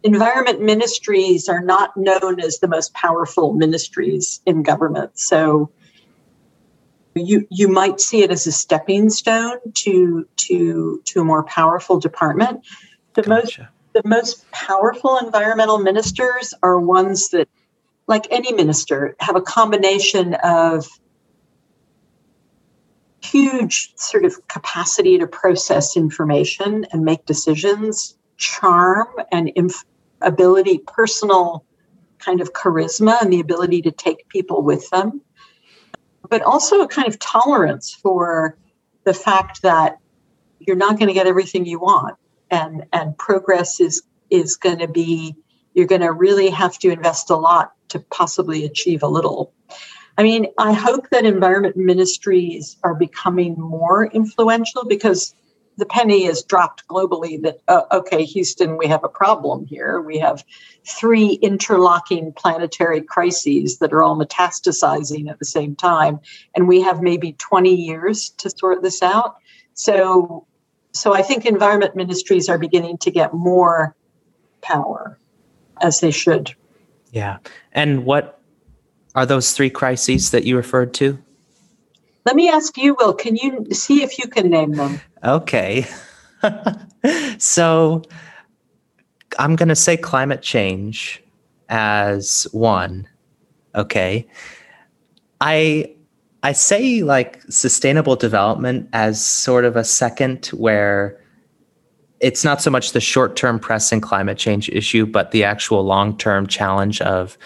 [0.03, 5.19] environment ministries are not known as the most powerful ministries in government.
[5.19, 5.71] So
[7.15, 11.99] you you might see it as a stepping stone to to to a more powerful
[11.99, 12.65] department.
[13.15, 13.63] The gotcha.
[13.63, 17.49] most the most powerful environmental ministers are ones that,
[18.07, 20.87] like any minister, have a combination of
[23.23, 29.85] huge sort of capacity to process information and make decisions, charm and inf-
[30.23, 31.65] ability, personal
[32.19, 35.21] kind of charisma and the ability to take people with them,
[36.29, 38.57] but also a kind of tolerance for
[39.05, 39.99] the fact that
[40.59, 42.17] you're not going to get everything you want
[42.51, 45.35] and and progress is is going to be
[45.75, 49.53] you're going to really have to invest a lot to possibly achieve a little.
[50.19, 55.35] I mean i hope that environment ministries are becoming more influential because
[55.77, 60.19] the penny is dropped globally that uh, okay houston we have a problem here we
[60.19, 60.45] have
[60.85, 66.21] three interlocking planetary crises that are all metastasizing at the same time
[66.55, 69.37] and we have maybe 20 years to sort this out
[69.75, 70.47] so
[70.93, 73.95] so I think environment ministries are beginning to get more
[74.61, 75.19] power
[75.81, 76.55] as they should.
[77.13, 77.39] Yeah.
[77.73, 78.41] And what
[79.15, 81.19] are those three crises that you referred to?
[82.27, 85.01] Let me ask you, Will, can you see if you can name them?
[85.25, 85.87] Okay.
[87.39, 88.03] so
[89.39, 91.23] I'm going to say climate change
[91.69, 93.09] as one.
[93.75, 94.27] Okay.
[95.41, 95.95] I
[96.43, 101.21] I say like sustainable development as sort of a second where
[102.21, 106.17] it's not so much the short term pressing climate change issue, but the actual long
[106.17, 107.37] term challenge of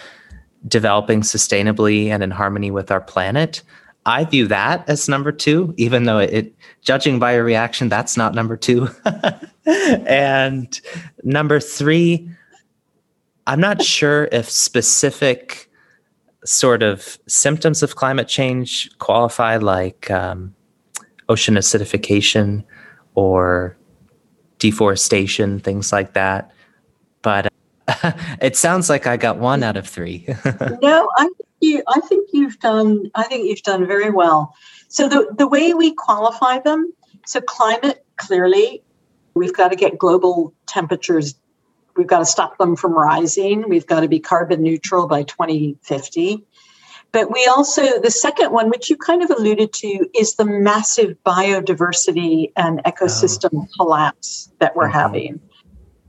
[0.67, 3.61] developing sustainably and in harmony with our planet.
[4.05, 8.35] I view that as number two, even though it, judging by your reaction, that's not
[8.35, 8.87] number two.
[9.65, 10.79] and
[11.23, 12.29] number three,
[13.47, 15.69] I'm not sure if specific
[16.43, 20.53] sort of symptoms of climate change qualify like um,
[21.27, 22.63] ocean acidification
[23.15, 23.75] or
[24.59, 26.51] deforestation, things like that.
[27.23, 27.51] But
[27.87, 30.25] uh, it sounds like I got one out of three.
[30.81, 31.83] no, I think you.
[31.87, 33.11] I think you've done.
[33.15, 34.55] I think you've done very well.
[34.87, 36.93] So the the way we qualify them.
[37.25, 38.83] So climate clearly,
[39.33, 41.35] we've got to get global temperatures
[41.95, 43.69] We've got to stop them from rising.
[43.69, 46.43] We've got to be carbon neutral by 2050.
[47.11, 51.15] But we also, the second one, which you kind of alluded to, is the massive
[51.25, 53.67] biodiversity and ecosystem oh.
[53.77, 54.93] collapse that we're mm-hmm.
[54.93, 55.41] having.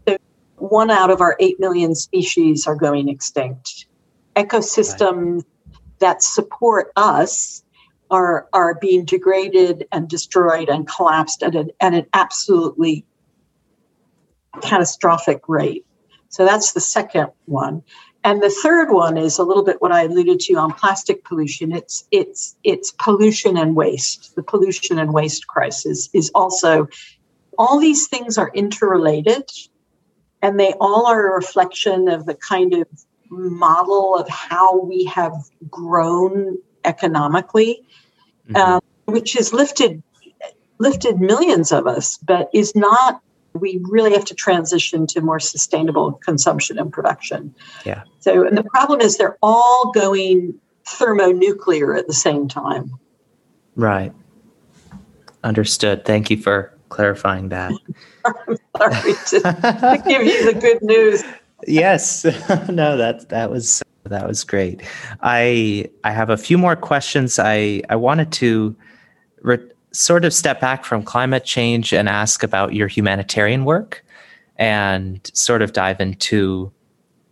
[0.08, 0.16] So
[0.56, 3.86] one out of our 8 million species are going extinct.
[4.36, 5.78] Ecosystems right.
[6.00, 7.64] that support us
[8.10, 13.04] are, are being degraded and destroyed and collapsed at an, at an absolutely
[14.62, 15.84] catastrophic rate.
[16.28, 17.82] So that's the second one.
[18.24, 21.70] And the third one is a little bit what I alluded to on plastic pollution.
[21.70, 24.34] It's it's it's pollution and waste.
[24.34, 26.88] The pollution and waste crisis is also
[27.56, 29.48] all these things are interrelated
[30.42, 32.88] and they all are a reflection of the kind of
[33.30, 35.32] model of how we have
[35.70, 37.82] grown economically,
[38.48, 38.56] mm-hmm.
[38.56, 40.02] uh, which has lifted
[40.78, 43.22] lifted millions of us, but is not
[43.54, 47.54] we really have to transition to more sustainable consumption and production.
[47.84, 48.04] Yeah.
[48.20, 52.92] So, and the problem is they're all going thermonuclear at the same time.
[53.74, 54.12] Right.
[55.42, 56.04] Understood.
[56.04, 57.72] Thank you for clarifying that.
[58.24, 61.22] I'm sorry to, to give you the good news.
[61.66, 62.24] yes.
[62.68, 64.82] no, that that was that was great.
[65.22, 67.38] I I have a few more questions.
[67.38, 68.76] I I wanted to
[69.42, 74.04] re- sort of step back from climate change and ask about your humanitarian work
[74.56, 76.70] and sort of dive into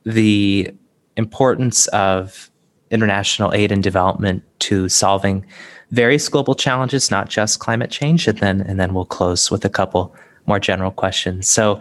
[0.05, 0.71] the
[1.17, 2.51] importance of
[2.91, 5.45] international aid and development to solving
[5.91, 9.71] various global challenges, not just climate change, and then and then we'll close with a
[9.71, 10.15] couple
[10.47, 11.49] more general questions.
[11.49, 11.81] So,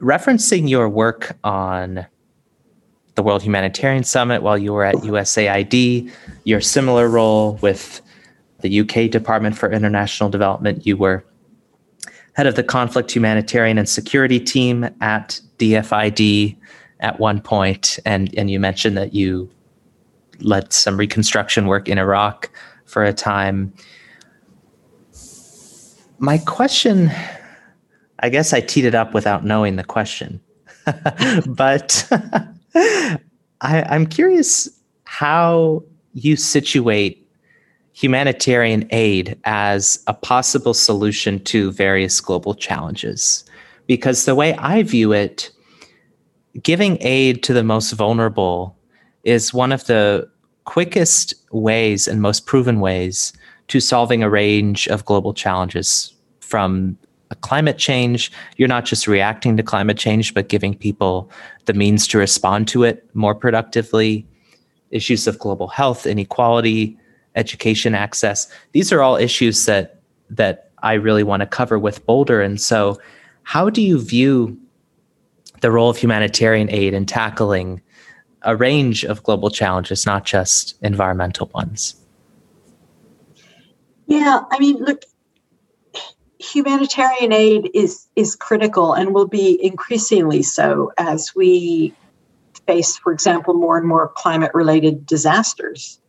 [0.00, 2.06] referencing your work on
[3.14, 6.10] the World Humanitarian Summit while you were at USAID,
[6.44, 8.00] your similar role with
[8.60, 10.84] the UK Department for International Development.
[10.86, 11.24] You were
[12.32, 16.56] head of the Conflict Humanitarian and Security Team at DFID
[17.00, 19.48] at one point, and and you mentioned that you
[20.40, 22.50] led some reconstruction work in Iraq
[22.86, 23.72] for a time.
[26.18, 27.10] My question,
[28.24, 30.40] I guess I teed it up without knowing the question,
[31.46, 32.08] but
[32.74, 33.18] I,
[33.60, 34.66] I'm curious
[35.04, 35.82] how
[36.14, 37.28] you situate
[37.92, 43.44] humanitarian aid as a possible solution to various global challenges.
[43.86, 45.50] Because the way I view it,
[46.62, 48.74] giving aid to the most vulnerable
[49.24, 50.26] is one of the
[50.64, 53.34] quickest ways and most proven ways
[53.68, 56.96] to solving a range of global challenges from
[57.40, 58.30] climate change.
[58.56, 61.30] You're not just reacting to climate change, but giving people
[61.66, 64.26] the means to respond to it more productively.
[64.90, 66.96] Issues of global health, inequality,
[67.34, 68.48] education access.
[68.72, 72.40] These are all issues that that I really want to cover with Boulder.
[72.40, 73.00] And so,
[73.42, 74.58] how do you view
[75.60, 77.80] the role of humanitarian aid in tackling
[78.42, 81.96] a range of global challenges, not just environmental ones?
[84.06, 85.04] Yeah, I mean, look,
[86.52, 91.94] humanitarian aid is is critical and will be increasingly so as we
[92.66, 96.00] face, for example, more and more climate related disasters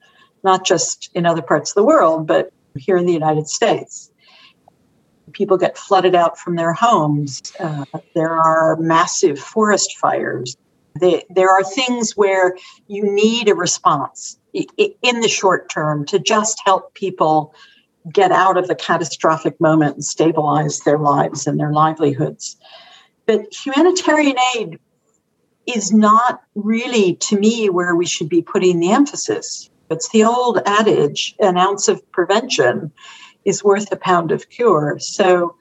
[0.45, 4.11] not just in other parts of the world, but here in the United States.
[5.33, 7.41] People get flooded out from their homes.
[7.59, 7.83] Uh,
[8.13, 10.55] there are massive forest fires.
[11.01, 12.55] They, there are things where
[12.87, 17.53] you need a response in the short term to just help people
[18.11, 22.57] get out of the catastrophic moment and stabilize their lives and their livelihoods.
[23.25, 24.79] But humanitarian aid
[25.65, 29.69] is not really, to me, where we should be putting the emphasis.
[29.89, 32.91] It's the old adage an ounce of prevention
[33.45, 34.97] is worth a pound of cure.
[34.99, 35.55] So,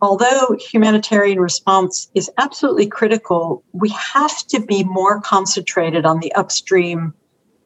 [0.00, 7.14] although humanitarian response is absolutely critical, we have to be more concentrated on the upstream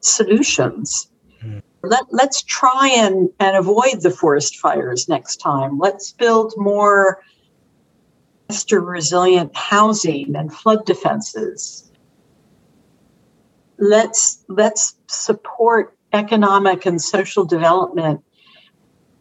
[0.01, 1.09] solutions.
[1.81, 5.79] Let, let's try and, and avoid the forest fires next time.
[5.79, 7.23] Let's build more
[8.71, 11.89] resilient housing and flood defenses
[13.79, 18.21] let's let's support economic and social development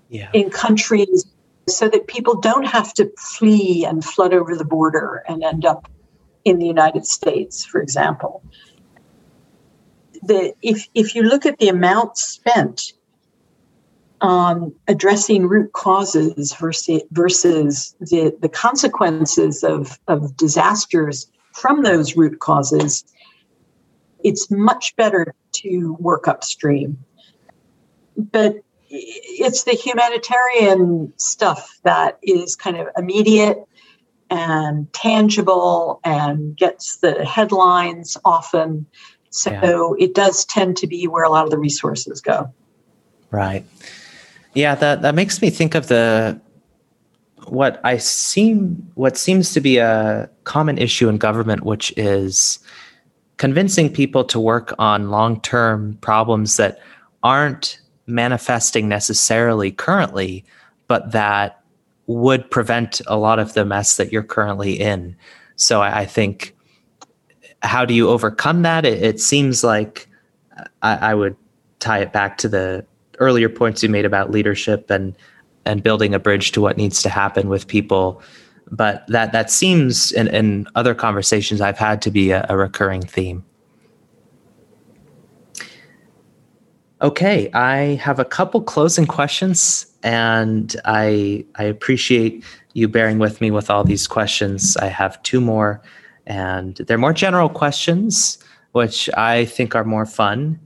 [0.08, 0.30] yeah.
[0.32, 1.26] in countries
[1.68, 5.90] so that people don't have to flee and flood over the border and end up
[6.44, 8.42] in the United States, for example.
[10.28, 12.92] The, if, if you look at the amount spent
[14.20, 22.40] on addressing root causes versus, versus the, the consequences of, of disasters from those root
[22.40, 23.04] causes,
[24.22, 26.98] it's much better to work upstream.
[28.16, 28.56] But
[28.90, 33.58] it's the humanitarian stuff that is kind of immediate
[34.30, 38.86] and tangible and gets the headlines often.
[39.30, 40.04] So yeah.
[40.04, 42.52] it does tend to be where a lot of the resources go.
[43.30, 43.64] Right.
[44.54, 46.40] Yeah, that, that makes me think of the
[47.46, 52.58] what I seem what seems to be a common issue in government, which is
[53.38, 56.80] convincing people to work on long term problems that
[57.22, 60.44] aren't manifesting necessarily currently,
[60.86, 61.62] but that
[62.06, 65.14] would prevent a lot of the mess that you're currently in.
[65.56, 66.56] So I, I think,
[67.62, 68.84] how do you overcome that?
[68.84, 70.08] It, it seems like
[70.82, 71.36] I, I would
[71.80, 72.84] tie it back to the
[73.18, 75.14] earlier points you made about leadership and
[75.64, 78.22] and building a bridge to what needs to happen with people.
[78.70, 83.02] But that that seems in, in other conversations I've had to be a, a recurring
[83.02, 83.44] theme.
[87.00, 93.50] Okay, I have a couple closing questions, and I I appreciate you bearing with me
[93.50, 94.76] with all these questions.
[94.76, 95.80] I have two more,
[96.28, 98.38] and they're more general questions,
[98.72, 100.60] which I think are more fun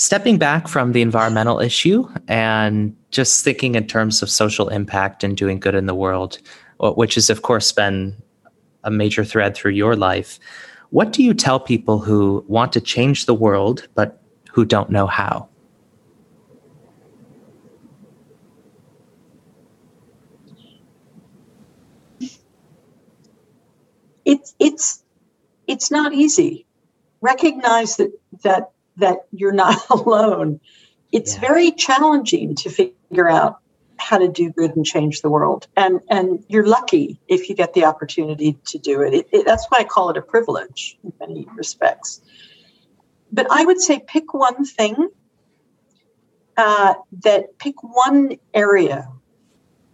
[0.00, 5.36] stepping back from the environmental issue and just thinking in terms of social impact and
[5.36, 6.38] doing good in the world,
[6.78, 8.16] which has, of course, been
[8.82, 10.40] a major thread through your life.
[10.88, 15.06] What do you tell people who want to change the world but who don't know
[15.06, 15.46] how?
[24.30, 25.02] It's it's
[25.66, 26.66] it's not easy.
[27.20, 28.12] Recognize that
[28.44, 30.60] that that you're not alone.
[31.10, 31.40] It's yeah.
[31.40, 33.58] very challenging to figure out
[33.96, 35.66] how to do good and change the world.
[35.76, 39.14] And and you're lucky if you get the opportunity to do it.
[39.14, 42.20] it, it that's why I call it a privilege in many respects.
[43.32, 45.10] But I would say pick one thing
[46.56, 49.08] uh, that pick one area.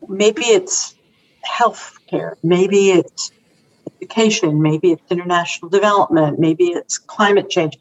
[0.07, 0.95] Maybe it's
[1.43, 2.37] health care.
[2.43, 3.31] Maybe it's
[3.97, 4.63] education.
[4.63, 6.39] Maybe it's international development.
[6.39, 7.79] Maybe it's climate change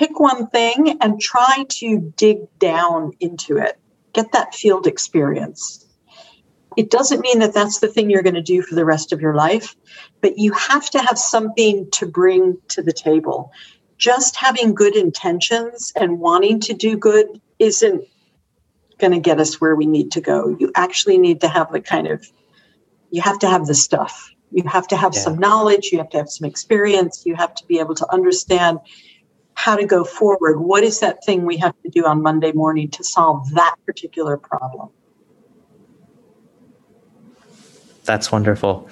[0.00, 3.78] pick one thing and try to dig down into it,
[4.14, 5.86] get that field experience.
[6.74, 9.20] It doesn't mean that that's the thing you're going to do for the rest of
[9.20, 9.76] your life,
[10.22, 13.52] but you have to have something to bring to the table.
[13.98, 17.26] Just having good intentions and wanting to do good
[17.58, 18.02] isn't
[18.98, 20.56] going to get us where we need to go.
[20.58, 22.26] You actually need to have the kind of,
[23.10, 24.30] you have to have the stuff.
[24.52, 25.20] You have to have yeah.
[25.20, 28.78] some knowledge, you have to have some experience, you have to be able to understand
[29.54, 30.60] how to go forward.
[30.60, 34.36] What is that thing we have to do on Monday morning to solve that particular
[34.36, 34.88] problem?
[38.04, 38.88] That's wonderful.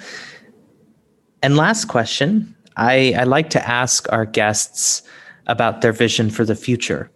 [1.41, 5.01] And last question I, I like to ask our guests
[5.47, 7.11] about their vision for the future.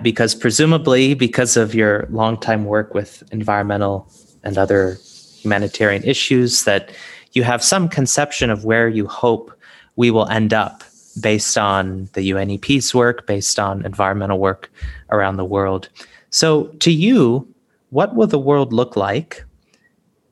[0.00, 4.10] Because presumably, because of your longtime work with environmental
[4.42, 4.96] and other
[5.36, 6.92] humanitarian issues, that
[7.32, 9.52] you have some conception of where you hope
[9.96, 10.82] we will end up
[11.20, 14.70] based on the UNEP's work, based on environmental work
[15.10, 15.88] around the world.
[16.30, 17.46] So, to you,
[17.90, 19.44] what will the world look like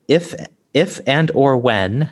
[0.07, 0.33] if,
[0.73, 2.09] if and or when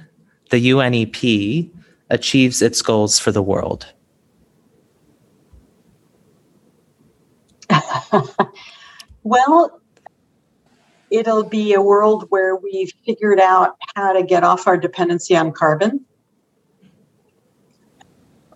[0.49, 1.69] the UNEP
[2.09, 3.87] achieves its goals for the world?
[9.23, 9.81] well,
[11.09, 15.51] it'll be a world where we've figured out how to get off our dependency on
[15.51, 16.05] carbon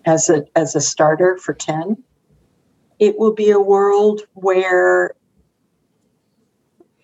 [0.04, 2.02] as a as a starter for 10
[2.98, 5.14] it will be a world where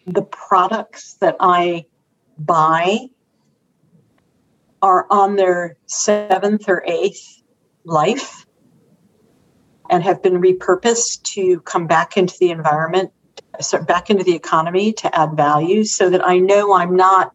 [0.07, 1.85] the products that i
[2.39, 3.09] buy
[4.83, 7.43] are on their seventh or eighth
[7.85, 8.47] life
[9.91, 13.13] and have been repurposed to come back into the environment
[13.87, 17.33] back into the economy to add value so that i know i'm not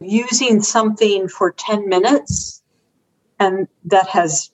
[0.00, 2.62] using something for 10 minutes
[3.38, 4.50] and that has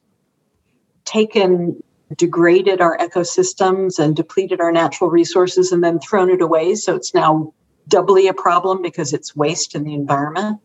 [1.04, 1.82] taken
[2.16, 6.74] degraded our ecosystems and depleted our natural resources and then thrown it away.
[6.74, 7.54] So it's now
[7.88, 10.60] doubly a problem because it's waste in the environment.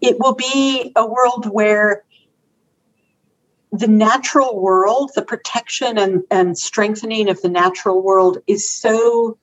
[0.00, 2.04] It will be a world where
[3.72, 9.38] the natural world the protection and, and strengthening of the natural world is so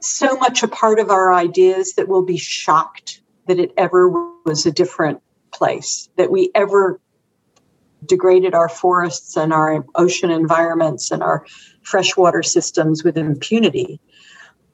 [0.00, 4.08] so much a part of our ideas that we'll be shocked that it ever
[4.44, 5.20] was a different
[5.50, 7.00] place that we ever
[8.06, 11.44] degraded our forests and our ocean environments and our
[11.82, 14.00] freshwater systems with impunity,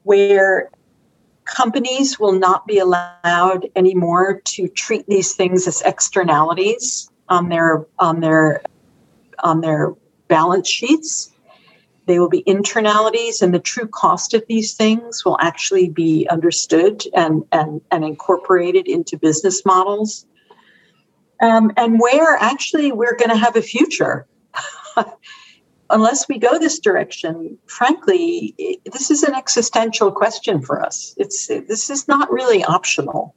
[0.03, 0.69] where
[1.45, 8.19] companies will not be allowed anymore to treat these things as externalities on their on
[8.19, 8.61] their
[9.43, 9.93] on their
[10.27, 11.31] balance sheets
[12.07, 17.03] they will be internalities and the true cost of these things will actually be understood
[17.15, 20.25] and and, and incorporated into business models
[21.41, 24.27] um, and where actually we're going to have a future.
[25.89, 31.13] Unless we go this direction, frankly, this is an existential question for us.
[31.17, 33.35] It's this is not really optional.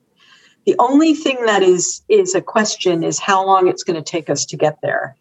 [0.68, 4.28] The only thing that is is a question is how long it's going to take
[4.28, 5.16] us to get there.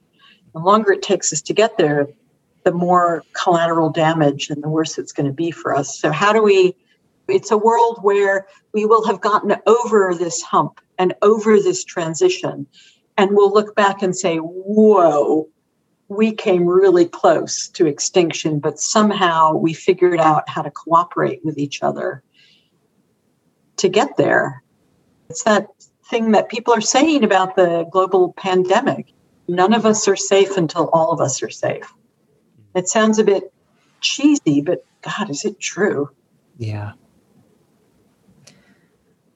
[0.51, 2.09] The longer it takes us to get there,
[2.65, 5.97] the more collateral damage and the worse it's going to be for us.
[5.97, 6.75] So how do we
[7.29, 12.67] It's a world where we will have gotten over this hump and over this transition.
[13.17, 15.47] And we'll look back and say, whoa,
[16.09, 21.57] we came really close to extinction, but somehow we figured out how to cooperate with
[21.57, 22.21] each other
[23.77, 24.61] to get there.
[25.29, 25.67] It's that
[26.05, 29.13] thing that people are saying about the global pandemic.
[29.47, 31.93] None of us are safe until all of us are safe.
[32.75, 33.51] It sounds a bit
[34.01, 36.09] cheesy, but God, is it true?
[36.57, 36.93] Yeah.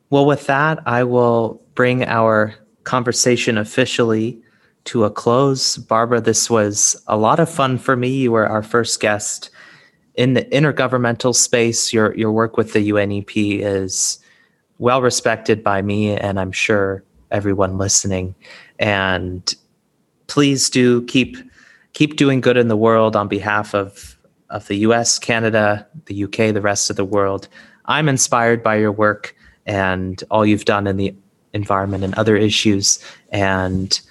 [0.10, 4.42] Well, with that, I will bring our conversation officially
[4.86, 5.78] to a close.
[5.78, 8.10] Barbara, this was a lot of fun for me.
[8.10, 9.50] You were our first guest
[10.16, 11.94] in the intergovernmental space.
[11.94, 14.20] Your your work with the UNEP is
[14.82, 18.34] well respected by me and I'm sure everyone listening.
[18.80, 19.54] And
[20.26, 21.38] please do keep
[21.94, 24.18] keep doing good in the world on behalf of
[24.50, 27.48] of the US, Canada, the UK, the rest of the world.
[27.86, 29.36] I'm inspired by your work
[29.68, 31.16] and all you've done in the
[31.54, 33.00] environment and other issues
[33.32, 34.02] and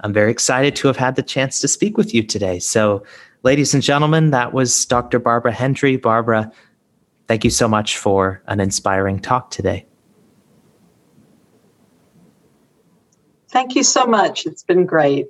[0.00, 2.58] I'm very excited to have had the chance to speak with you today.
[2.58, 3.02] So,
[3.44, 5.18] ladies and gentlemen, that was Dr.
[5.18, 6.00] Barbara Hendrie.
[6.00, 6.52] Barbara,
[7.28, 9.86] thank you so much for an inspiring talk today.
[13.48, 14.46] Thank you so much.
[14.46, 15.26] It's been great.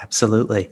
[0.00, 0.70] Absolutely.